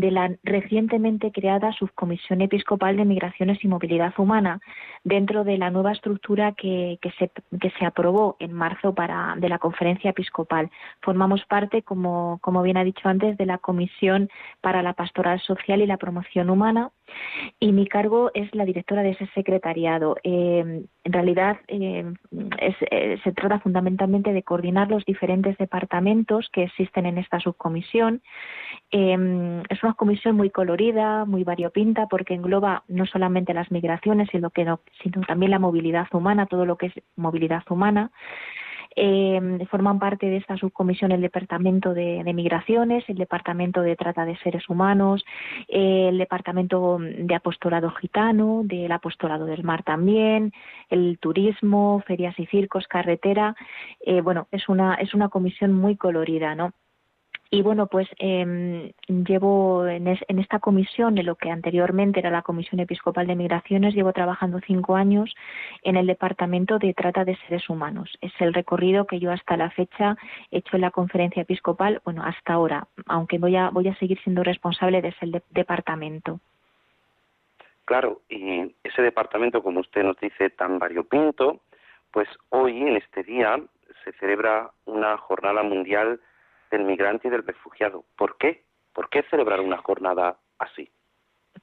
[0.00, 4.60] de la recientemente creada Subcomisión Episcopal de Migraciones y Movilidad Humana,
[5.04, 9.58] dentro de la nueva estructura que, se, que se aprobó en marzo para, de la
[9.58, 10.70] Conferencia Episcopal.
[11.02, 14.28] Formamos parte, como, como bien ha dicho antes, de la Comisión
[14.60, 16.90] para la Pastoral Social y la Promoción Humana
[17.60, 20.16] y mi cargo es la directora de ese secretariado.
[20.22, 22.04] Eh, en realidad eh,
[22.58, 28.22] eh, se trata fundamentalmente de coordinar los diferentes departamentos que existen en esta subcomisión.
[28.90, 34.66] es una comisión muy colorida, muy variopinta, porque engloba no solamente las migraciones, sino, que
[35.02, 38.10] sino también la movilidad humana, todo lo que es movilidad humana.
[39.00, 44.36] Eh, forman parte de esta subcomisión el Departamento de, Migraciones, el Departamento de Trata de
[44.38, 45.24] Seres Humanos,
[45.68, 50.52] eh, el Departamento de Apostolado Gitano, del Apostolado del Mar también,
[50.90, 53.54] el Turismo, Ferias y Circos, Carretera.
[54.00, 56.72] Eh, bueno, es una, es una comisión muy colorida, ¿no?
[57.50, 62.78] Y bueno, pues eh, llevo en, esta comisión, en lo que anteriormente era la Comisión
[62.78, 65.34] Episcopal de Migraciones, llevo trabajando cinco años
[65.82, 68.18] en el Departamento de Trata de Seres Humanos.
[68.20, 70.16] Es el recorrido que yo hasta la fecha
[70.50, 74.20] he hecho en la Conferencia Episcopal, bueno, hasta ahora, aunque voy a, voy a seguir
[74.22, 76.40] siendo responsable de ese departamento.
[77.86, 81.60] Claro, y ese departamento, como usted nos dice, tan variopinto,
[82.10, 83.58] pues hoy, en este día,
[84.04, 86.20] se celebra una jornada mundial
[86.70, 88.04] del migrante y del refugiado.
[88.16, 88.64] ¿Por qué?
[88.92, 90.90] ¿Por qué celebrar una jornada así?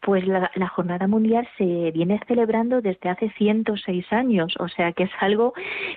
[0.02, 5.12] Pues la, Jornada Mundial se viene celebrando desde hace 106 años, o sea que es
[5.20, 5.54] algo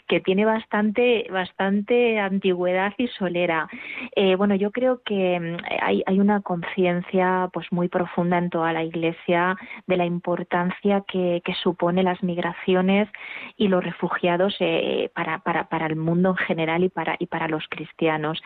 [0.07, 3.69] que tiene bastante, bastante antigüedad y solera.
[4.15, 8.83] Eh, bueno, yo creo que mm, hay, una conciencia pues muy profunda en toda la
[8.83, 9.57] Iglesia
[9.87, 13.09] de la importancia que, que supone las migraciones
[13.57, 17.49] y los refugiados eh, para, para, para, el mundo en general y para, y para
[17.49, 18.43] los cristianos.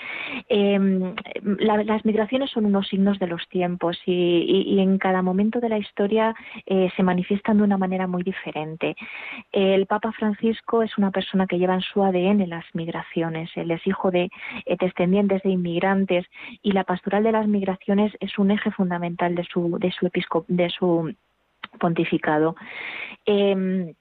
[0.48, 0.78] Eh,
[1.58, 5.78] las migraciones son unos signos de los tiempos y, y en cada momento de la
[5.78, 6.34] historia
[6.66, 8.96] eh, se manifiestan de una manera muy diferente.
[9.50, 13.50] El Papa Francisco es una persona que lleva en su ADN las migraciones.
[13.56, 14.30] Él es hijo de
[14.66, 16.26] eh, descendientes de inmigrantes
[16.62, 19.92] y la pastoral de las migraciones es un eje fundamental de su, de
[20.48, 21.14] de su
[21.78, 22.54] pontificado.
[23.24, 23.94] Em,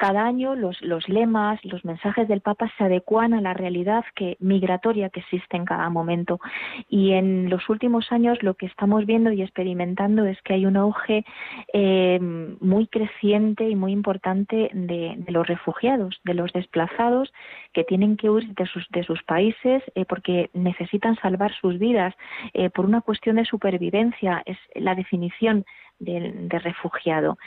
[0.00, 5.10] cada año los, lemas, los mensajes del Papa se adecuan a la realidad que, migratoria
[5.10, 6.40] que existe en cada momento.
[6.88, 10.78] Y en los últimos años lo que estamos viendo y experimentando es que hay un
[10.78, 11.26] auge
[11.74, 17.30] eh, muy creciente y muy importante de, los refugiados, de los desplazados
[17.74, 22.14] que tienen que huir de sus, de sus países eh, porque necesitan salvar sus vidas
[22.54, 24.42] eh, por una cuestión de supervivencia.
[24.46, 25.66] Es la definición
[26.00, 27.38] de, refugiado.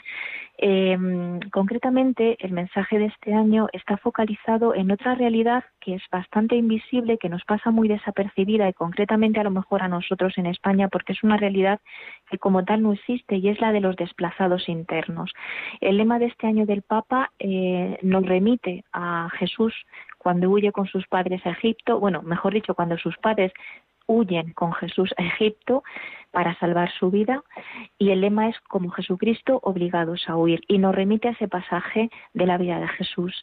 [0.56, 6.54] Em, concretamente, el mensaje de este año está focalizado en otra realidad que es bastante
[6.54, 10.88] invisible, que nos pasa muy desapercibida y concretamente a lo mejor a nosotros en España,
[10.88, 11.80] porque es una realidad
[12.30, 15.32] que como tal no existe y es la de los desplazados internos.
[15.80, 19.74] El lema de este año del Papa eh, nos remite a Jesús
[20.18, 23.52] cuando huye con sus padres a Egipto, bueno, mejor dicho, cuando sus padres
[24.06, 25.82] huyen con Jesús a Egipto
[26.34, 27.42] para salvar su vida
[27.96, 32.10] y el lema es como Jesucristo obligados a huir y nos remite a ese pasaje
[32.34, 33.42] de la vida de Jesús.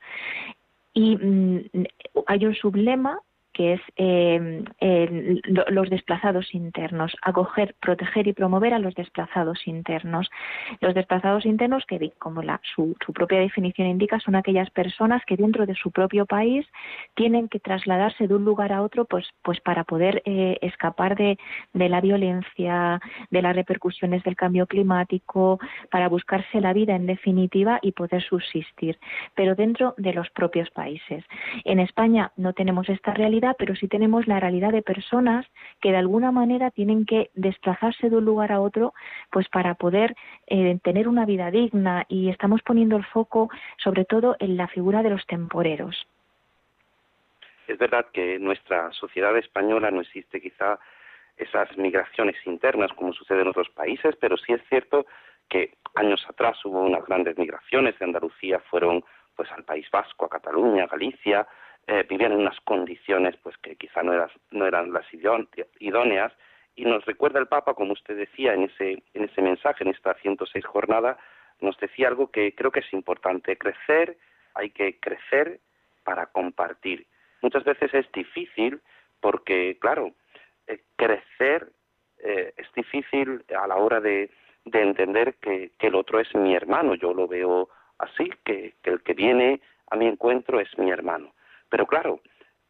[0.94, 1.86] Y mm,
[2.28, 3.18] hay un sublema
[3.54, 4.64] que es eh,
[5.70, 10.30] los desplazados internos, acoger, proteger y promover a los desplazados internos.
[10.80, 15.66] Los desplazados internos, que como la, su, propia definición indica, son aquellas personas que dentro
[15.66, 16.66] de su propio país
[17.16, 21.38] tienen que trasladarse de un lugar a otro pues, pues para poder eh, escapar de,
[21.74, 25.60] de la violencia, de las repercusiones del cambio climático,
[25.90, 28.98] para buscarse la vida en definitiva y poder subsistir,
[29.36, 31.24] pero dentro de los propios países.
[31.66, 35.46] En España no tenemos esta realidad pero sí tenemos la realidad de personas
[35.82, 38.94] que de alguna manera tienen que desplazarse de un lugar a otro
[39.32, 40.16] pues para poder
[40.48, 45.04] eh, tener una vida digna y estamos poniendo el foco sobre todo en la figura
[45.04, 46.08] de los temporeros.
[47.68, 50.80] Es verdad que en nuestra sociedad española no existe quizá
[51.38, 55.06] esas migraciones internas como sucede en otros países, pero sí es cierto
[55.50, 59.04] que años atrás hubo unas grandes migraciones de Andalucía, fueron
[59.36, 61.48] pues al País Vasco, a Cataluña, a Galicia,
[61.88, 64.14] eh, vivían en unas condiciones pues que quizá no,
[64.52, 65.06] no eran las
[65.80, 66.32] idóneas
[66.76, 70.14] y nos recuerda el Papa, como usted decía en ese, en ese mensaje, en esta
[70.16, 71.18] 106 jornada,
[71.60, 74.18] nos decía algo que creo que es importante, crecer,
[74.54, 75.60] hay que crecer
[76.04, 77.06] para compartir.
[77.42, 78.82] Muchas veces es difícil
[79.20, 80.12] porque, claro,
[80.68, 81.72] eh, crecer
[82.20, 84.30] eh, es difícil a la hora de,
[84.66, 86.96] de entender que, que, el otro es mi hermano.
[86.96, 91.34] Yo lo veo así, que, que el que viene a mi encuentro es mi hermano.
[91.72, 92.20] Pero claro,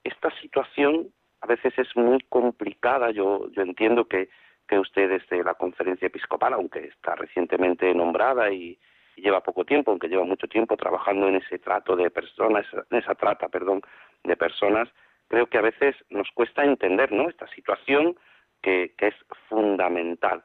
[0.04, 1.12] esta situación
[1.42, 3.10] a veces es muy complicada.
[3.10, 4.30] Yo, yo entiendo que,
[4.68, 8.80] que usted desde la conferencia episcopal, aunque está recientemente nombrada y,
[9.18, 13.14] lleva poco tiempo, aunque lleva mucho tiempo trabajando en ese trato de personas, en esa
[13.14, 13.82] trata, perdón,
[14.24, 14.90] de personas,
[15.28, 17.30] creo que a veces nos cuesta entender, ¿no?
[17.30, 18.16] Esta situación
[18.64, 19.16] que, que es
[19.48, 20.44] fundamental.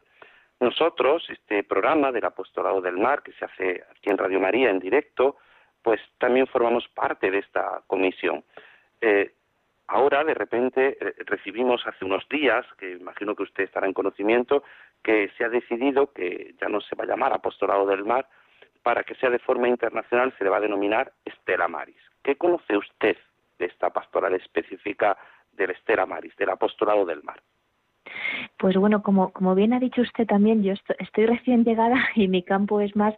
[0.61, 4.81] Nosotros, este programa del Apostolado del Mar, que se hace aquí en Radio María en
[4.81, 5.37] directo,
[5.87, 8.43] pues también formamos parte de esta comisión.
[9.01, 9.35] Eh,
[9.87, 14.65] ahora, de repente, eh, recibimos hace unos días, que imagino que usted estará en conocimiento,
[15.01, 18.27] que se ha decidido que ya no se va a llamar Apostolado del Mar,
[18.83, 22.03] para que sea de forma internacional se le va a denominar Estela Maris.
[22.21, 23.17] ¿Qué conoce usted
[23.57, 25.17] de esta pastoral específica
[25.53, 27.41] del Estela Maris, del Apostolado del Mar?
[28.59, 32.43] Pues bueno, como, como bien ha dicho usted también, yo estoy, recién llegada y mi
[32.43, 33.15] campo es más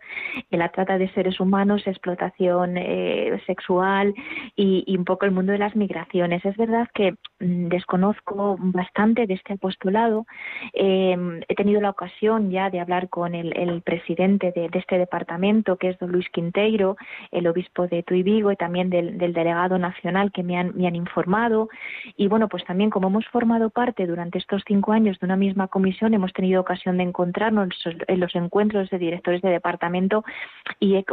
[0.50, 4.14] en la trata de seres humanos, explotación eh, sexual
[4.56, 6.44] y, un poco el mundo de las migraciones.
[6.44, 10.26] Es verdad que mm, desconozco bastante de este apostolado.
[10.72, 15.90] Em, he tenido la ocasión ya de hablar con el, presidente de, este departamento, que
[15.90, 16.96] es don Luis Quinteiro,
[17.30, 21.68] el obispo de Tuy Vigo y también del, delegado nacional que me han, informado.
[22.16, 26.14] Y bueno, pues también como hemos formado parte durante estos cinco años una misma comisión
[26.14, 30.24] hemos tenido ocasión de encontrarnos en los encuentros de directores de departamento
[30.80, 31.04] y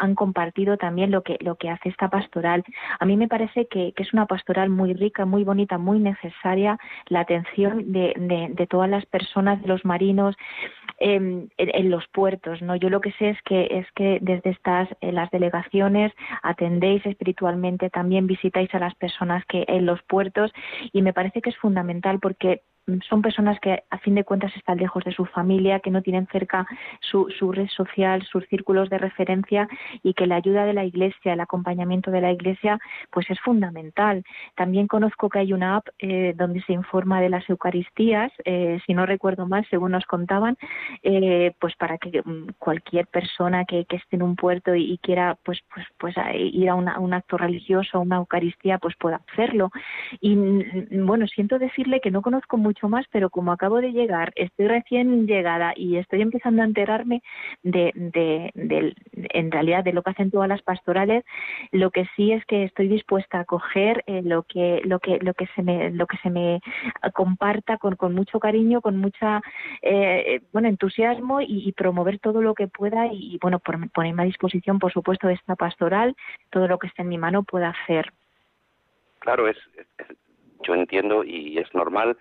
[0.00, 2.64] han compartido también lo que, lo que hace esta pastoral.
[2.98, 7.20] A mí me parece que, es una pastoral muy rica, muy bonita, muy necesaria, la
[7.20, 10.34] atención de, todas las personas, de los marinos,
[10.98, 12.60] em, en, los puertos.
[12.62, 12.74] ¿no?
[12.74, 16.12] Yo lo que sé es que, es que desde estas las delegaciones
[16.42, 20.50] atendéis espiritualmente, también visitáis a las personas que en los puertos
[20.92, 22.62] y me parece que es fundamental porque
[23.08, 26.26] son personas que a fin de cuentas están lejos de su familia, que no tienen
[26.28, 26.66] cerca
[27.00, 29.68] su, red social, sus círculos de referencia
[30.02, 32.78] y que la ayuda de la Iglesia, el acompañamiento de la Iglesia,
[33.10, 34.24] pues es fundamental.
[34.56, 38.94] También conozco que hay una app eh, donde se informa de las Eucaristías, eh, si
[38.94, 40.56] no recuerdo mal, según nos contaban,
[41.02, 45.60] eh, pues para que mm, cualquier persona que, esté en un puerto y, quiera pues
[45.74, 49.70] pues pues ir a, un acto religioso, a una Eucaristía, pues pueda hacerlo.
[50.20, 54.32] Y mm, bueno, siento decirle que no conozco mucho más, pero como acabo de llegar,
[54.36, 57.22] estoy recién llegada y estoy empezando a enterarme
[57.62, 61.24] de, de, en realidad de lo que hacen todas las pastorales,
[61.72, 65.34] lo que sí es que estoy dispuesta a coger eh, lo que lo que lo
[65.34, 66.60] que se me lo que se me
[67.12, 69.42] comparta con, con mucho cariño, con mucha
[69.82, 74.92] eh, bueno entusiasmo y, promover todo lo que pueda y, bueno ponerme a disposición, por
[74.92, 76.16] supuesto, de esta pastoral,
[76.50, 78.12] todo lo que esté en mi mano pueda hacer.
[79.20, 79.56] Claro, es
[80.62, 82.16] yo entiendo y es normal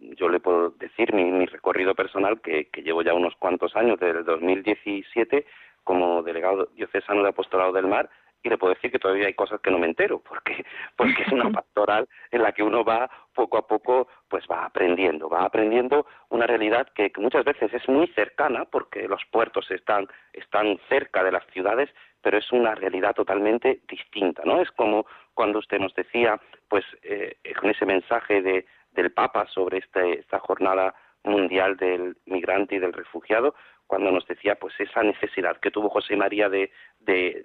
[0.00, 4.24] yo le puedo decir mi, recorrido personal que, llevo ya unos cuantos años, desde el
[4.24, 5.46] 2017,
[5.84, 8.10] como delegado diocesano de Apostolado del Mar,
[8.44, 10.64] y le puedo decir que todavía hay cosas que no me entero, porque,
[10.96, 15.28] porque es una pastoral en la que uno va poco a poco, pues va aprendiendo,
[15.28, 20.78] va aprendiendo una realidad que, muchas veces es muy cercana, porque los puertos están, están
[20.88, 24.60] cerca de las ciudades, pero es una realidad totalmente distinta, ¿no?
[24.60, 29.78] Es como cuando usted nos decía, pues, eh, con ese mensaje de del Papa sobre
[29.78, 33.54] este, esta jornada mundial del migrante y del refugiado,
[33.86, 37.44] cuando nos decía pues esa necesidad que tuvo José María de, de,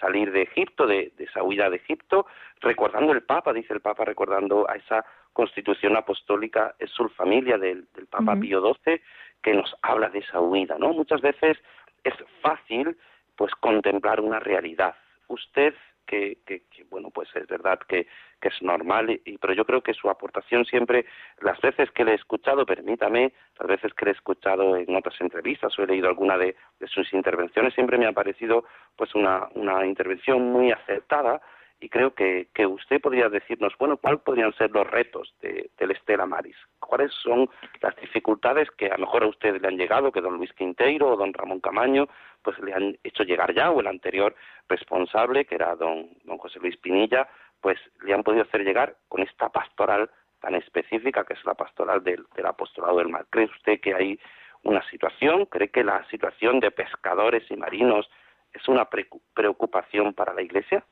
[0.00, 2.26] salir de Egipto, de, esa huida de Egipto,
[2.60, 7.88] recordando el Papa, dice el Papa, recordando a esa constitución apostólica es su familia del,
[8.10, 9.00] Papa Pío XII,
[9.42, 10.92] que nos habla de esa huida, ¿no?
[10.92, 11.58] Muchas veces
[12.04, 12.96] es fácil
[13.36, 14.94] pues contemplar una realidad.
[15.28, 15.74] Usted
[16.06, 18.06] que, que, bueno pues es verdad que,
[18.40, 21.06] que es normal y, pero yo creo que su aportación siempre
[21.40, 25.20] las veces que le he escuchado permítame las veces que le he escuchado en otras
[25.20, 28.64] entrevistas o he leído alguna de, sus intervenciones siempre me ha parecido
[28.96, 31.40] pues una, una intervención muy acertada
[31.82, 35.90] y creo que, que usted podría decirnos, bueno, ¿cuáles podrían ser los retos de, del
[35.90, 36.56] Estela Maris?
[36.78, 40.36] ¿Cuáles son las dificultades que a lo mejor a usted le han llegado, que don
[40.36, 42.06] Luis Quinteiro o don Ramón Camaño
[42.42, 44.34] pues le han hecho llegar ya, o el anterior
[44.68, 47.28] responsable, que era don, don José Luis Pinilla,
[47.60, 50.08] pues le han podido hacer llegar con esta pastoral
[50.40, 53.26] tan específica que es la pastoral del, del apostolado del mar.
[53.28, 54.20] ¿Cree usted que hay
[54.62, 55.46] una situación?
[55.46, 58.08] ¿Cree que la situación de pescadores y marinos
[58.52, 58.88] es una
[59.34, 60.84] preocupación para la Iglesia?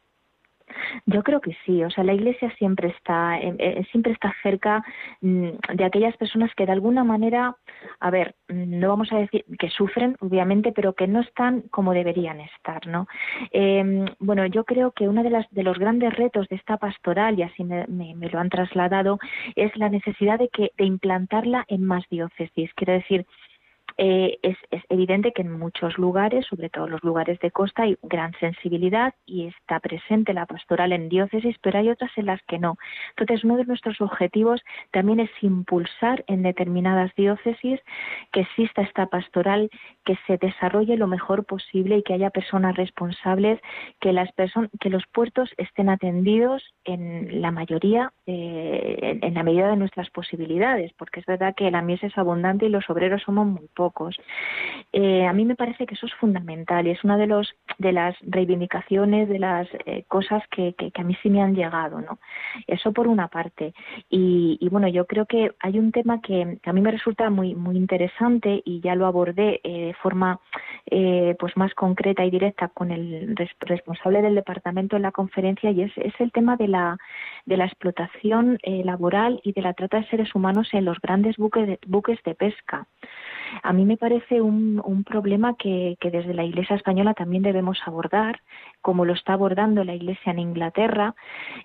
[1.07, 4.83] Yo creo que sí, o sea, la Iglesia siempre está, eh, eh, siempre está cerca
[5.21, 7.57] mm, de aquellas personas que de alguna manera,
[8.01, 11.93] a ver, mm, no vamos a decir que sufren, obviamente, pero que no están como
[11.93, 13.07] deberían estar, ¿no?
[13.53, 17.43] Em, bueno, yo creo que uno de, de los grandes retos de esta pastoral, y
[17.43, 19.19] así me, lo han trasladado,
[19.57, 22.73] es la necesidad de que de implantarla en más diócesis.
[22.75, 23.27] Quiero decir,
[24.03, 24.57] eh, es,
[24.89, 29.49] evidente que en muchos lugares, sobre todo los lugares de costa, hay gran sensibilidad y
[29.49, 32.79] está presente la pastoral en diócesis, pero hay otras en las que no.
[33.11, 37.79] Entonces, uno de nuestros objetivos también es impulsar en determinadas diócesis
[38.33, 39.69] que exista esta pastoral,
[40.07, 43.61] que se desarrolle lo mejor posible y que haya personas responsables,
[44.01, 44.31] que las
[44.81, 50.91] que los puertos estén atendidos en la mayoría, eh, en la medida de nuestras posibilidades,
[50.95, 53.90] porque es verdad que la mies es abundante y los obreros somos muy pocos.
[54.93, 57.93] Eh, a mí me parece que eso es fundamental y es una de, los, de
[57.93, 62.01] las reivindicaciones, de las eh, cosas que, a mí sí me han llegado.
[62.01, 62.19] ¿no?
[62.67, 63.75] Eso por una parte.
[64.09, 67.77] Y, bueno, yo creo que hay un tema que, a mí me resulta muy, muy
[67.77, 70.41] interesante y ya lo abordé eh, de forma
[71.39, 75.93] pues más concreta y directa con el responsable del departamento en la conferencia y es,
[75.97, 76.99] es el tema de la,
[77.47, 81.79] de la explotación laboral y de la trata de seres humanos en los grandes buques
[81.87, 82.87] buques de pesca.
[83.85, 88.41] Me parece un, problema que, que, desde la Iglesia española también debemos abordar,
[88.81, 91.15] como lo está abordando la Iglesia en Inglaterra,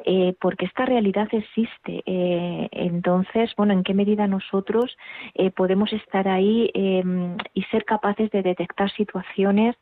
[0.06, 2.04] eh, porque esta realidad existe.
[2.06, 4.98] Eh, entonces, bueno, ¿en qué medida nosotros
[5.34, 9.76] eh, podemos estar ahí em, y ser capaces de detectar situaciones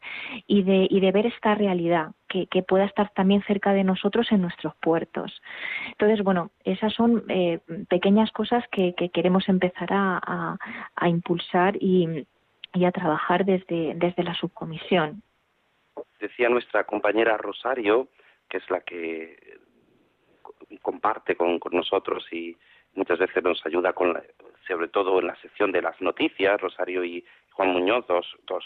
[0.47, 2.11] y de, y de ver esta realidad?
[2.49, 5.41] Que, pueda estar también cerca de nosotros en nuestros puertos.
[5.87, 7.59] Entonces, bueno, esas son eh,
[7.89, 10.57] pequeñas cosas que, queremos empezar a,
[11.07, 12.25] impulsar y,
[12.83, 15.21] a trabajar desde, desde la subcomisión.
[16.19, 18.07] Decía nuestra compañera Rosario,
[18.49, 19.59] que es la que
[20.81, 22.57] comparte con, nosotros y
[22.95, 24.19] muchas veces nos ayuda con
[24.67, 28.63] sobre todo en la sección de las noticias, Rosario y Juan Muñoz, dos, dos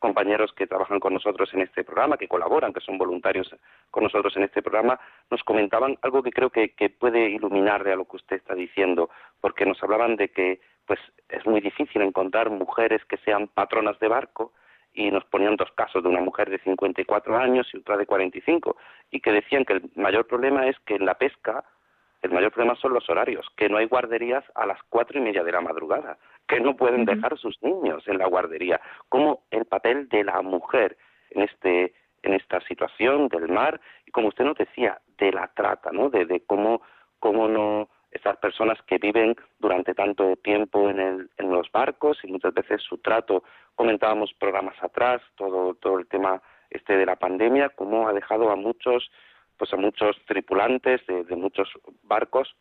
[0.00, 3.54] compañeros que trabajan con nosotros en este programa, que colaboran, que son voluntarios
[3.90, 4.98] con nosotros en este programa,
[5.30, 9.10] nos comentaban algo que creo que, puede iluminar de a lo que usted está diciendo,
[9.40, 10.98] porque nos hablaban de que pues
[11.28, 14.52] es muy difícil encontrar mujeres que sean patronas de barco
[14.92, 18.76] y nos ponían dos casos de una mujer de 54 años y otra de 45
[19.12, 21.64] y que decían que el mayor problema es que en la pesca
[22.22, 25.42] el mayor problema son los horarios, que no hay guarderías a las cuatro y media
[25.42, 26.18] de la madrugada,
[26.50, 30.96] que no pueden dejar sus niños en la guardería, como el papel de la mujer
[31.30, 35.90] en este en esta situación del mar y como usted nos decía de la trata,
[35.92, 36.10] ¿no?
[36.10, 36.82] De, cómo
[37.20, 42.26] cómo no estas personas que viven durante tanto tiempo en, el, en los barcos y
[42.26, 43.44] muchas veces su trato,
[43.76, 48.56] comentábamos programas atrás, todo todo el tema este de la pandemia, cómo ha dejado a
[48.56, 49.08] muchos
[49.56, 51.68] pues a muchos tripulantes de, muchos
[52.02, 52.56] barcos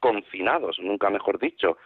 [0.00, 1.76] confinados, nunca mejor dicho.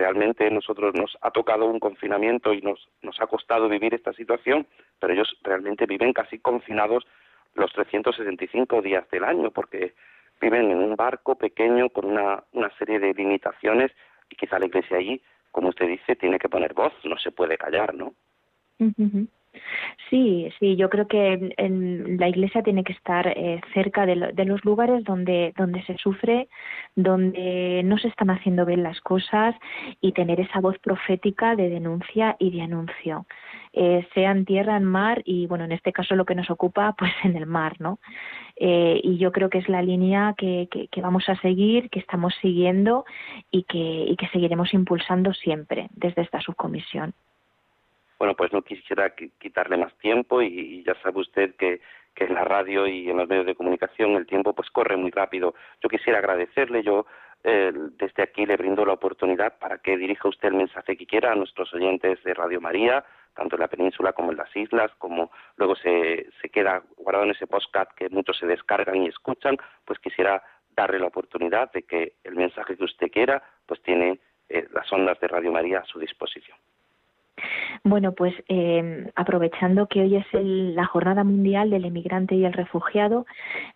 [0.00, 4.66] Realmente nosotros nos ha tocado un confinamiento y nos, nos ha costado vivir esta situación,
[4.98, 7.06] pero ellos realmente viven casi confinados
[7.54, 9.92] los 365 días del año, porque
[10.40, 13.92] viven en un barco pequeño con una, una serie de limitaciones
[14.30, 15.20] y quizá la iglesia allí,
[15.50, 18.14] como usted dice, tiene que poner voz, no se puede callar, ¿no?
[20.08, 21.54] Sí, sí, yo creo que
[22.18, 26.48] la Iglesia tiene que estar eh, cerca de, los lugares donde, donde se sufre,
[26.96, 29.54] donde no se están haciendo bien las cosas
[30.00, 33.26] y tener esa voz profética de denuncia y de anuncio,
[33.72, 36.94] eh, sea en tierra, en mar y, bueno, en este caso lo que nos ocupa,
[36.98, 38.00] pues en el mar, ¿no?
[38.56, 42.34] Eh, y yo creo que es la línea que, que, vamos a seguir, que estamos
[42.40, 43.04] siguiendo
[43.50, 47.14] y que, y que seguiremos impulsando siempre desde esta subcomisión.
[48.20, 51.80] Bueno, pues no quisiera quitarle más tiempo y, ya sabe usted que,
[52.16, 55.54] en la radio y en los medios de comunicación el tiempo pues corre muy rápido.
[55.82, 57.06] Yo quisiera agradecerle, yo
[57.44, 61.32] eh, desde aquí le brindo la oportunidad para que dirija usted el mensaje que quiera
[61.32, 63.02] a nuestros oyentes de Radio María,
[63.34, 67.30] tanto en la península como en las islas, como luego se, se queda guardado en
[67.30, 69.56] ese postcat que muchos se descargan y escuchan,
[69.86, 70.42] pues quisiera
[70.76, 75.18] darle la oportunidad de que el mensaje que usted quiera pues tiene eh, las ondas
[75.20, 76.58] de Radio María a su disposición.
[77.84, 83.26] Bueno, pues eh, aprovechando que hoy es la Jornada Mundial del Emigrante y el Refugiado,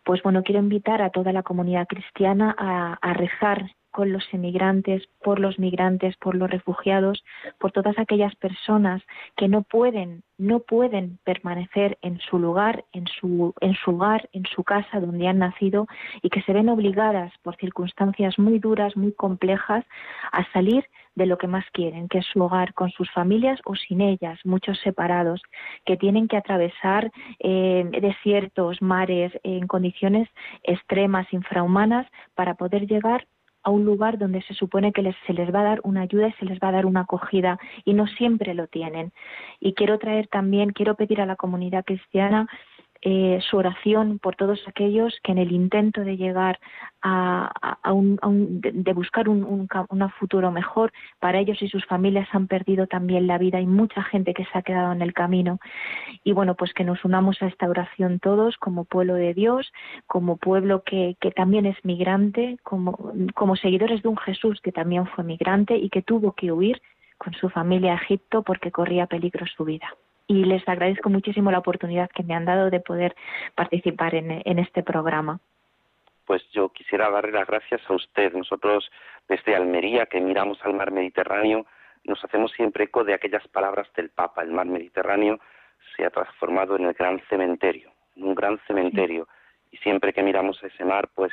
[0.04, 5.04] pues bueno, quiero invitar a toda la comunidad cristiana a, a rezar con los emigrantes,
[5.22, 7.24] por los migrantes, por los refugiados,
[7.60, 9.00] por todas aquellas personas
[9.36, 14.46] que no pueden, no pueden permanecer en su lugar, en su, en su hogar, en
[14.46, 15.86] su casa donde han nacido
[16.22, 19.84] y que se ven obligadas por circunstancias muy duras, muy complejas,
[20.32, 20.84] a salir
[21.14, 24.38] de lo que más quieren, que es su hogar con sus familias o sin ellas,
[24.44, 25.40] muchos separados,
[25.84, 30.28] que tienen que atravesar eh, desiertos, mares, en condiciones
[30.62, 33.26] extremas, infrahumanas, para poder llegar
[33.64, 36.32] a un lugar donde se supone que se les va a dar una ayuda y
[36.32, 39.12] se les va a dar una acogida y no siempre lo tienen.
[39.58, 42.46] Y quiero traer también, quiero pedir a la comunidad cristiana
[43.06, 46.58] eh, su oración por todos aquellos que en el intento de llegar
[47.02, 47.52] a,
[47.92, 48.18] un,
[48.62, 50.90] de buscar un, un, futuro mejor
[51.20, 54.56] para ellos y sus familias han perdido también la vida y mucha gente que se
[54.56, 55.58] ha quedado en el camino.
[56.22, 59.70] Y bueno pues que nos unamos a esta oración todos como pueblo de Dios
[60.06, 65.06] como pueblo que, que también es migrante como, como seguidores de un Jesús que también
[65.08, 66.80] fue migrante y que tuvo que huir
[67.18, 69.94] con su familia a Egipto porque corría peligro su vida
[70.26, 73.14] y les agradezco muchísimo la oportunidad que me han dado de poder
[73.54, 75.40] participar en, este programa.
[76.26, 78.32] Pues yo quisiera darle las gracias a usted.
[78.32, 78.90] Nosotros
[79.28, 81.66] desde Almería, que miramos al mar Mediterráneo,
[82.04, 84.42] nos hacemos siempre eco de aquellas palabras del Papa.
[84.42, 85.38] El mar Mediterráneo
[85.96, 89.28] se ha transformado en el gran cementerio, en un gran cementerio.
[89.70, 91.32] Y siempre que miramos a ese mar, pues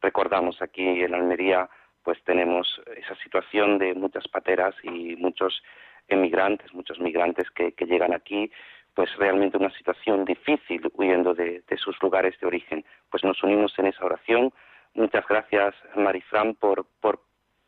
[0.00, 1.68] recordamos aquí en Almería,
[2.04, 5.62] pues tenemos esa situación de muchas pateras y muchos
[6.10, 8.50] emigrantes, muchos migrantes que, llegan aquí,
[8.94, 12.84] pues realmente una situación difícil huyendo de, sus lugares de origen.
[13.10, 14.52] Pues nos unimos en esa oración.
[14.94, 17.22] Muchas gracias, Marifran, por, por,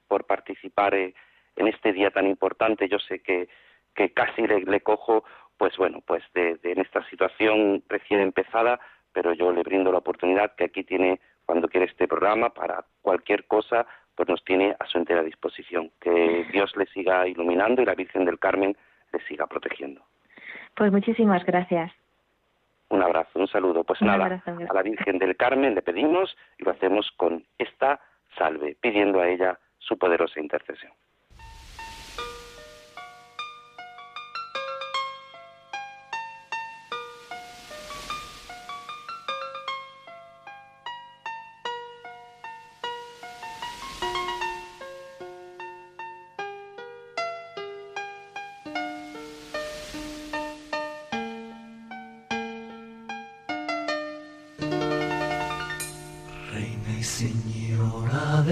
[0.09, 1.15] por participar eh,
[1.57, 2.89] en este día tan importante.
[2.89, 3.49] Yo sé que,
[3.95, 5.25] que casi le, cojo,
[5.57, 8.81] pues bueno, pues de, de, en esta situación recién empezada,
[9.13, 13.47] pero yo le brindo la oportunidad que aquí tiene cuando quiere este programa para cualquier
[13.47, 15.91] cosa pues nos tiene a su entera disposición.
[16.01, 18.77] Que Dios le siga iluminando y la Virgen del Carmen
[19.13, 20.03] le siga protegiendo.
[20.75, 21.93] Pues muchísimas gracias.
[22.89, 23.85] Un abrazo, un saludo.
[23.85, 28.01] Pues nada, a la Virgen del Carmen le pedimos y lo hacemos con esta
[28.37, 30.93] salve, pidiendo a ella su poderosa intercesión.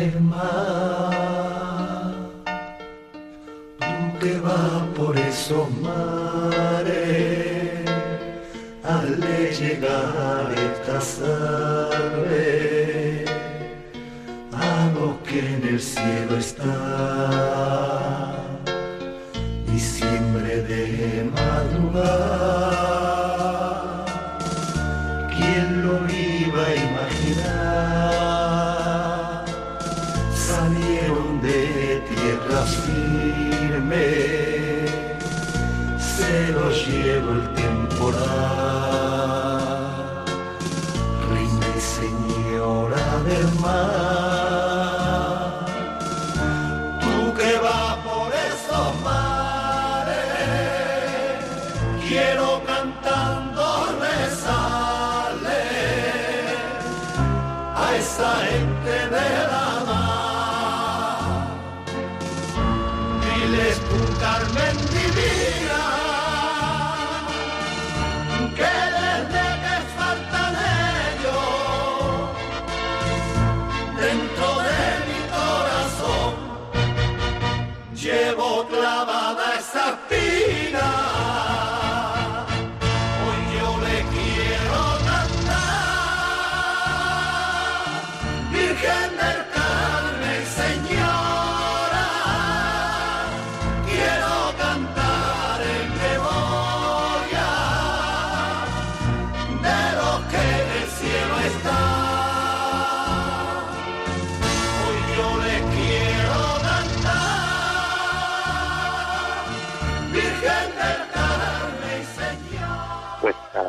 [0.01, 2.15] del mar,
[3.79, 7.11] tú que vas por esos mares,
[8.83, 9.21] al
[9.61, 12.60] llegar esta sangre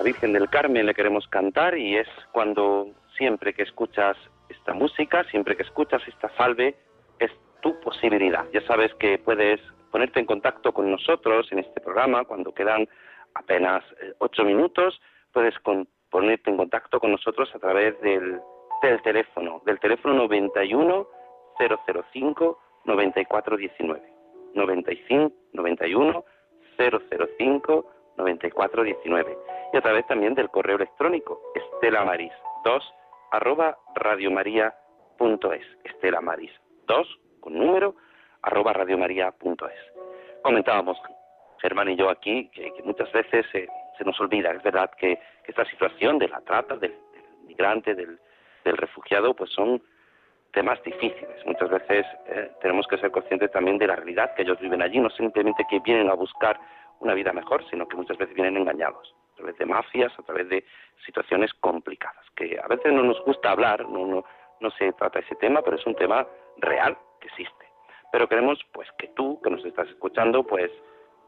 [0.03, 2.87] Virgen del Carmen le queremos cantar y es cuando
[3.17, 4.17] siempre que escuchas
[4.49, 6.75] esta música, siempre que escuchas esta salve,
[7.19, 7.31] es
[7.61, 8.45] tu posibilidad.
[8.53, 9.59] Ya sabes que puedes
[9.91, 12.87] ponerte en contacto con nosotros en este programa cuando quedan
[13.35, 14.99] apenas eh, ocho minutos,
[15.31, 15.53] puedes
[16.09, 18.39] ponerte en contacto con nosotros a través del,
[18.81, 21.07] del teléfono, del teléfono 91
[21.59, 24.01] 005 9419.
[24.53, 26.25] 95 91
[26.77, 29.37] 005 9419
[29.73, 32.81] y a través también del correo electrónico estelamaris2
[33.31, 37.07] arroba radiomaria.es estelamaris2
[37.39, 37.95] con número
[38.41, 40.41] arroba radiomaria.es.
[40.41, 40.97] Comentábamos,
[41.59, 46.17] Germán y yo aquí, que, muchas veces se nos olvida, es verdad que, esta situación
[46.17, 46.95] de la trata, del,
[47.45, 48.17] migrante, del,
[48.63, 49.81] refugiado, pues son
[50.53, 51.45] temas difíciles.
[51.45, 54.99] Muchas veces eh, tenemos que ser conscientes también de la realidad que ellos viven allí,
[54.99, 56.59] no simplemente que vienen a buscar
[57.01, 60.47] una vida mejor, sino que muchas veces vienen engañados a través de mafias, a través
[60.49, 60.63] de
[61.05, 64.23] situaciones complicadas, que a veces no nos gusta hablar, no, no,
[64.59, 66.27] no se trata ese tema, pero es un tema
[66.57, 67.65] real que existe.
[68.11, 70.71] Pero queremos pues que tú, que nos estás escuchando, pues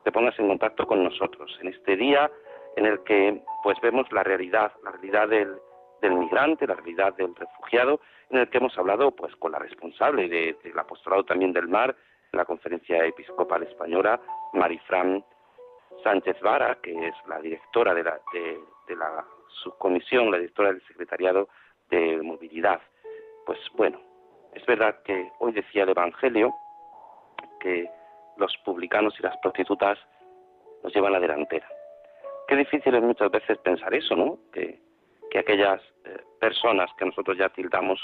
[0.03, 2.30] te pongas en contacto con nosotros en este día
[2.76, 5.55] en el que pues vemos la realidad, la realidad del,
[6.01, 10.28] del migrante, la realidad del refugiado, en el que hemos hablado pues con la responsable
[10.28, 11.95] del apostolado también del mar,
[12.32, 14.19] la conferencia episcopal española,
[14.53, 15.24] Marifran
[16.04, 19.26] Sánchez Vara, que es la directora de la,
[19.64, 21.47] subcomisión, la directora del secretariado
[21.89, 22.82] de movilidad.
[23.45, 23.99] Pues bueno,
[24.54, 26.54] es verdad que hoy decía el Evangelio
[27.60, 27.89] que
[28.38, 29.97] los publicanos y las prostitutas
[30.84, 31.68] nos llevan a la delantera.
[32.47, 34.38] Qué difícil es muchas veces pensar eso, ¿no?
[34.51, 34.82] Que,
[35.32, 38.01] que aquellas eh, personas que nosotros ya tildamos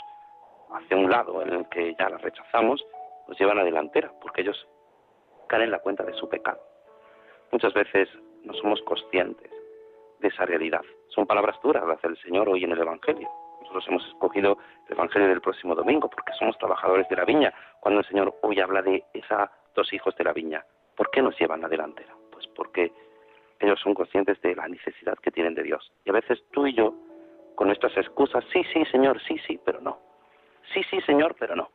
[0.71, 2.85] hacia un lado, en el que ya las rechazamos,
[3.27, 4.67] nos llevan a la delantera, porque ellos
[5.47, 6.68] caen en la cuenta de su pecado.
[7.51, 8.09] Muchas veces
[8.43, 9.51] no somos conscientes
[10.19, 10.81] de esa realidad.
[11.09, 13.29] Son palabras duras las del Señor hoy en el Evangelio.
[13.61, 17.53] Nosotros hemos escogido el Evangelio del próximo domingo porque somos trabajadores de la viña.
[17.79, 20.63] Cuando el Señor hoy habla de esos dos hijos de la viña,
[20.95, 22.13] ¿por qué nos llevan la delantera?
[22.31, 22.91] Pues porque
[23.59, 25.91] ellos son conscientes de la necesidad que tienen de Dios.
[26.05, 26.93] Y a veces tú y yo,
[27.55, 29.99] con nuestras excusas, sí, sí, Señor, sí, sí, pero no.
[30.73, 31.69] Sí, sí, Señor, pero no.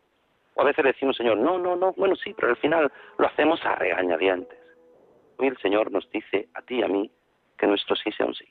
[0.55, 3.64] O a veces decimos, Señor, no, no, no, bueno, sí, pero al final lo hacemos
[3.64, 4.64] a regañadientes.
[5.39, 7.11] El Señor nos dice a ti y a mí
[7.59, 8.47] que nuestro sí sea un sí.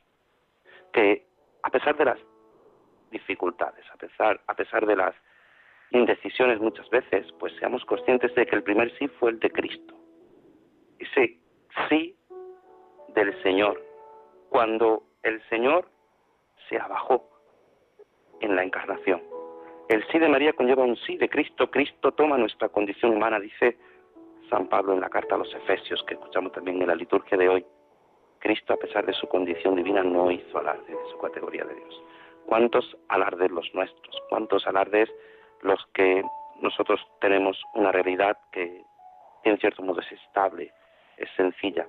[0.91, 1.25] Que
[1.63, 2.19] a pesar de las
[3.11, 5.15] dificultades, a pesar, a pesar de las
[5.91, 9.95] indecisiones muchas veces, pues seamos conscientes de que el primer sí fue el de Cristo.
[10.99, 11.37] Ese
[11.89, 12.15] sí
[13.09, 13.81] del Señor,
[14.49, 15.89] cuando el Señor
[16.67, 17.29] se abajó
[18.41, 19.21] en la encarnación.
[19.89, 21.69] El sí de María conlleva un sí de Cristo.
[21.69, 23.77] Cristo toma nuestra condición humana, dice
[24.53, 27.49] San Pablo en la carta a los Efesios, que escuchamos también en la liturgia de
[27.49, 27.65] hoy.
[28.37, 32.03] Cristo, a pesar de su condición divina, no hizo alarde de su categoría de Dios.
[32.45, 34.15] ¿Cuántos alardes los nuestros?
[34.29, 35.09] ¿Cuántos alardes
[35.61, 36.23] los que
[36.61, 38.83] nosotros tenemos una realidad que
[39.43, 40.71] en cierto modo es estable,
[41.17, 41.87] es sencilla,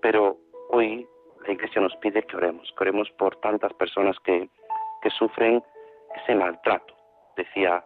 [0.00, 0.38] pero
[0.70, 1.06] hoy
[1.46, 4.48] la Iglesia nos pide que oremos, que oremos por tantas personas que,
[5.02, 5.62] que sufren
[6.16, 6.96] ese maltrato.
[7.36, 7.84] Decía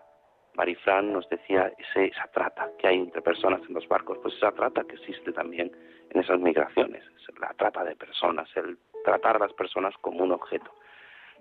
[0.57, 4.85] Marifran, nos decía esa trata que hay entre personas en los barcos, pues esa trata
[4.85, 5.71] que existe también
[6.11, 7.05] en esas migraciones,
[7.39, 10.73] la trata de personas, el tratar a las personas como un objeto.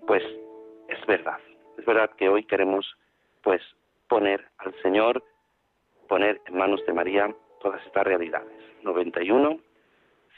[0.06, 0.22] Pues
[0.88, 1.38] es verdad,
[1.78, 2.86] es verdad que hoy queremos
[3.42, 3.62] pues
[4.08, 5.24] poner al Señor,
[6.08, 8.52] poner en manos de María todas estas realidades.
[8.82, 9.58] 91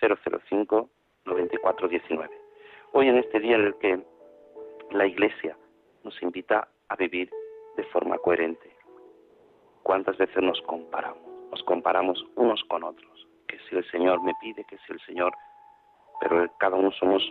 [0.01, 0.91] 005
[1.25, 2.35] 9419.
[2.93, 4.01] Hoy en este día en el que
[4.93, 5.57] la Iglesia
[6.05, 7.31] nos invita a vivir
[7.79, 8.77] de forma coherente.
[9.85, 11.23] ¿Cuántas veces nos comparamos?
[11.53, 13.27] Nos comparamos unos con otros.
[13.47, 15.33] Que si el Señor me pide, que si el Señor...
[16.21, 17.23] Pero cada uno somos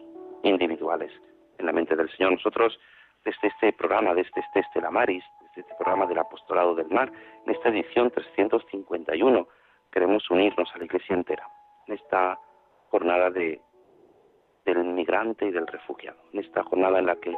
[0.44, 1.12] individuales
[1.58, 2.32] en la mente del Señor.
[2.32, 2.80] Nosotros,
[3.26, 7.12] desde este programa, desde este Estela Maris, desde este programa del Apostolado del Mar,
[7.46, 9.48] en esta edición 351,
[9.92, 11.46] queremos unirnos a la Iglesia entera,
[11.88, 12.40] en esta
[12.90, 13.60] jornada de
[14.64, 17.34] del migrante y del refugiado, en esta jornada en la que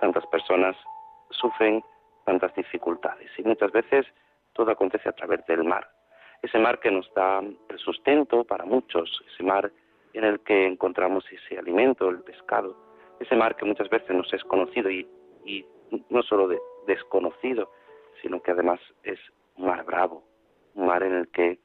[0.00, 0.76] tantas personas
[1.30, 1.82] sufren
[2.28, 4.04] tantas dificultades y muchas veces
[4.52, 5.88] todo acontece a través del mar.
[6.42, 9.72] Ese mar que nos da el sustento para muchos, ese mar
[10.12, 12.76] en el que encontramos ese alimento, el pescado,
[13.18, 15.08] ese mar que muchas veces nos es conocido y,
[15.46, 15.64] y
[16.10, 17.70] no solo de, desconocido,
[18.20, 19.18] sino que además es
[19.56, 20.22] un mar bravo,
[20.74, 21.58] un mar en el que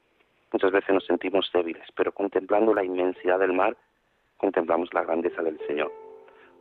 [0.53, 3.75] muchas veces nos sentimos débiles, pero contemplando la inmensidad del mar
[4.37, 5.91] contemplamos la grandeza del Señor.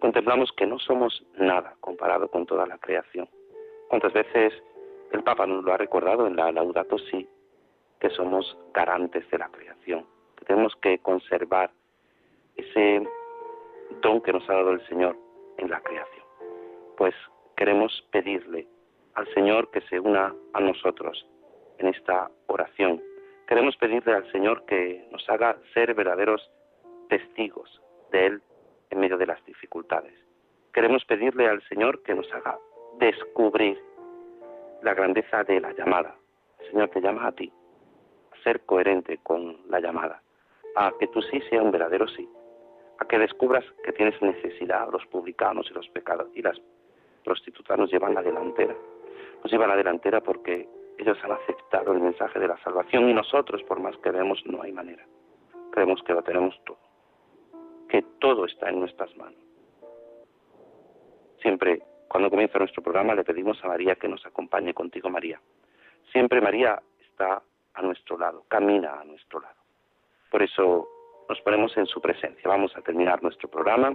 [0.00, 3.28] Contemplamos que no somos nada comparado con toda la creación.
[3.92, 4.54] ¿Cuántas veces
[5.12, 7.28] el Papa nos lo ha recordado en la Laudato Si?
[8.00, 10.06] Que somos garantes de la creación,
[10.38, 11.70] que tenemos que conservar
[12.56, 13.06] ese
[14.00, 15.14] don que nos ha dado el Señor
[15.58, 16.24] en la creación.
[16.96, 17.14] Pues
[17.54, 18.66] queremos pedirle
[19.12, 21.26] al Señor que se una a nosotros
[21.76, 22.98] en esta oración.
[23.46, 26.50] Queremos pedirle al Señor que nos haga ser verdaderos
[27.10, 28.42] testigos de Él
[28.88, 30.14] en medio de las dificultades.
[30.72, 32.56] Queremos pedirle al Señor que nos haga
[33.02, 33.82] descubrir
[34.82, 36.14] la grandeza de la llamada.
[36.60, 37.52] El Señor te llama a ti,
[38.30, 40.22] a ser coherente con la llamada,
[40.76, 42.28] a que tu sí sea un verdadero sí,
[43.00, 44.88] a que descubras que tienes necesidad.
[44.92, 46.56] Los publicanos y los pecados y las
[47.24, 48.74] prostitutas nos llevan la delantera.
[49.42, 53.64] Nos llevan la delantera porque ellos han aceptado el mensaje de la salvación y nosotros,
[53.64, 55.04] por más que vemos, no hay manera.
[55.72, 56.78] Creemos que lo tenemos todo,
[57.88, 59.40] que todo está en nuestras manos.
[61.40, 61.82] Siempre,
[62.12, 65.40] cuando comienza nuestro programa, le pedimos a María que nos acompañe contigo, María.
[66.12, 67.42] Siempre María está
[67.72, 69.56] a nuestro lado, camina a nuestro lado.
[70.30, 70.86] Por eso
[71.26, 72.42] nos ponemos en su presencia.
[72.44, 73.94] Vamos a terminar nuestro programa,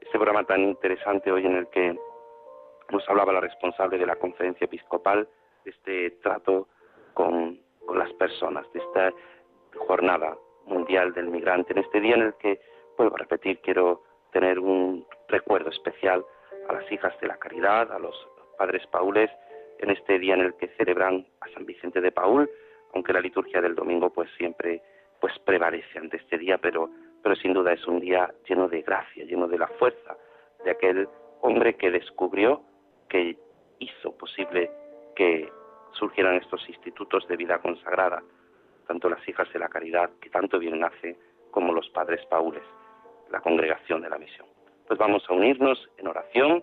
[0.00, 1.96] este programa tan interesante hoy en el que
[2.90, 5.28] nos hablaba la responsable de la conferencia episcopal
[5.64, 6.66] de este trato
[7.14, 9.12] con, con las personas, de esta
[9.86, 10.36] jornada
[10.66, 12.60] mundial del migrante, en este día en el que,
[12.98, 14.02] vuelvo a repetir, quiero
[14.32, 16.24] tener un recuerdo especial
[16.68, 18.14] a las hijas de la caridad, a los
[18.58, 19.30] padres paules,
[19.78, 22.48] en este día en el que celebran a San Vicente de Paul,
[22.94, 24.82] aunque la liturgia del domingo pues siempre
[25.20, 26.90] pues prevalece ante este día, pero,
[27.22, 30.16] pero sin duda es un día lleno de gracia, lleno de la fuerza
[30.64, 31.08] de aquel
[31.40, 32.62] hombre que descubrió,
[33.08, 33.36] que
[33.78, 34.70] hizo posible
[35.14, 35.50] que
[35.92, 38.22] surgieran estos institutos de vida consagrada,
[38.86, 41.16] tanto las hijas de la caridad, que tanto bien hace,
[41.50, 42.62] como los padres paules,
[43.30, 44.46] la congregación de la misión.
[44.92, 46.62] Pues vamos a unirnos en oración,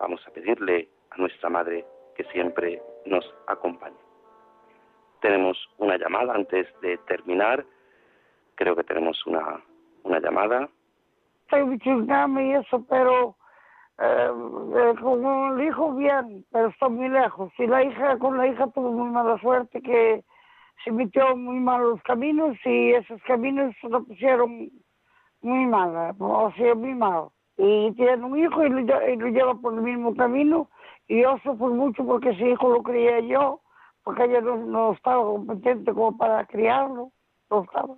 [0.00, 1.84] vamos a pedirle a nuestra Madre
[2.16, 3.98] que siempre nos acompañe.
[5.20, 7.66] Tenemos una llamada antes de terminar.
[8.54, 9.62] Creo que tenemos una,
[10.02, 10.70] una llamada.
[11.52, 13.36] Y eso, pero
[13.98, 14.30] eh,
[14.74, 17.52] eh, con el hijo bien, pero está muy lejos.
[17.58, 20.24] Y la hija, con la hija tuvo muy mala suerte que
[20.84, 24.70] se metió muy mal los caminos y esos caminos se lo pusieron
[25.42, 27.28] muy mal, o sea, muy mal.
[27.58, 30.68] Y tiene un hijo y lo, y lleva por el mismo camino
[31.08, 33.60] y yo sufro mucho porque ese hijo lo crié yo,
[34.04, 37.10] porque ella no, estaba competente como para criarlo,
[37.50, 37.94] no estaba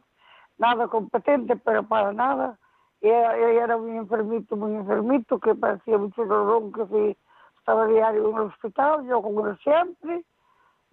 [0.59, 2.57] nada competente, pero para nada.
[3.01, 7.17] Y ella, era muy enfermito, muy enfermito, que parecía mucho dolor, que sí,
[7.59, 10.25] estaba diario en el hospital, yo como él siempre.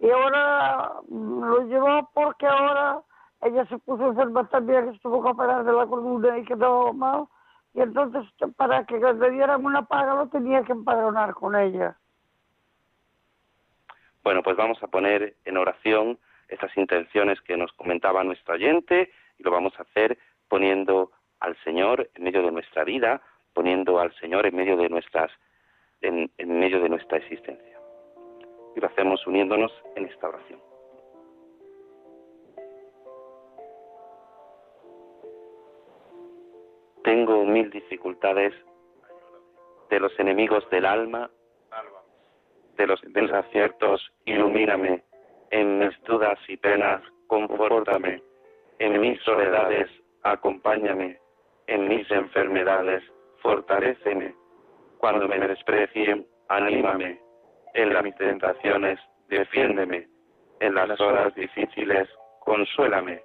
[0.00, 3.02] Y ahora lo llevó porque ahora
[3.42, 7.28] ella se puso enferma también, estuvo que operar de la columna y quedó mal.
[7.78, 8.24] Y entonces,
[8.56, 11.96] para que le dieran una paga, lo tenía que empadronar con ella.
[14.24, 16.18] Bueno, pues vamos a poner en oración
[16.48, 20.18] esas intenciones que nos comentaba nuestro oyente y lo vamos a hacer
[20.48, 23.22] poniendo al Señor en medio de nuestra vida,
[23.52, 25.30] poniendo al Señor en medio de nuestras
[26.00, 27.78] en, en medio de nuestra existencia.
[28.74, 30.58] Y lo hacemos uniéndonos en esta oración.
[37.08, 38.52] Tengo mil dificultades
[39.88, 41.30] de los enemigos del alma
[42.76, 45.02] de los desaciertos, ilumíname.
[45.50, 48.22] En mis dudas y penas, confórtame.
[48.78, 49.88] En mis soledades,
[50.22, 51.18] acompáñame.
[51.66, 53.02] En mis enfermedades,
[53.38, 54.34] fortaléceme.
[54.98, 57.18] Cuando me desprecien, anímame.
[57.72, 59.00] En las tentaciones,
[59.30, 60.06] defiéndeme.
[60.60, 62.06] En las horas difíciles,
[62.40, 63.22] consuélame.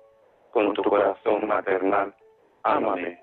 [0.51, 2.15] Con tu corazón maternal,
[2.63, 3.22] ámame.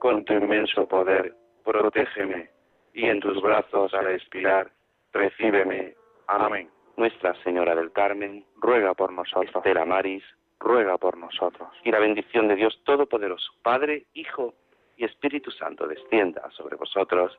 [0.00, 2.48] Con tu inmenso poder, protégeme.
[2.94, 4.70] Y en tus brazos al expirar,
[5.12, 5.94] recíbeme.
[6.26, 6.70] Amén.
[6.96, 9.54] Nuestra Señora del Carmen, ruega por nosotros.
[9.54, 10.24] Estela Maris,
[10.58, 11.68] ruega por nosotros.
[11.84, 14.54] Y la bendición de Dios Todopoderoso, Padre, Hijo
[14.96, 17.38] y Espíritu Santo, descienda sobre vosotros.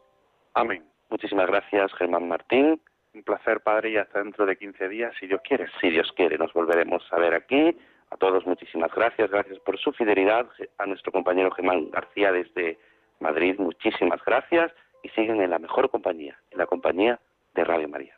[0.54, 0.86] Amén.
[1.10, 2.80] Muchísimas gracias, Germán Martín.
[3.16, 5.66] Un placer, Padre, y hasta dentro de 15 días, si Dios quiere.
[5.82, 7.76] Si Dios quiere, nos volveremos a ver aquí.
[8.12, 9.32] A todos, muchísimas gracias.
[9.32, 10.46] Gracias por su fidelidad.
[10.78, 12.78] A nuestro compañero Germán García desde
[13.20, 14.72] Madrid, muchísimas gracias.
[15.02, 17.20] Y siguen en la mejor compañía, en la compañía
[17.56, 18.16] de Radio María.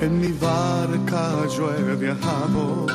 [0.00, 2.86] En mi barca yo he viajado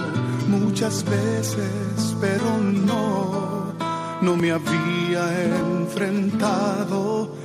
[0.47, 3.75] muchas veces, pero no,
[4.21, 7.44] no me había enfrentado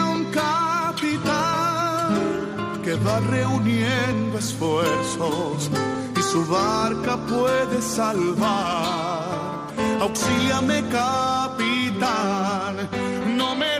[2.83, 5.69] que va reuniendo esfuerzos
[6.17, 9.67] y su barca puede salvar.
[10.01, 12.89] Auxíliame, capitán,
[13.37, 13.79] no me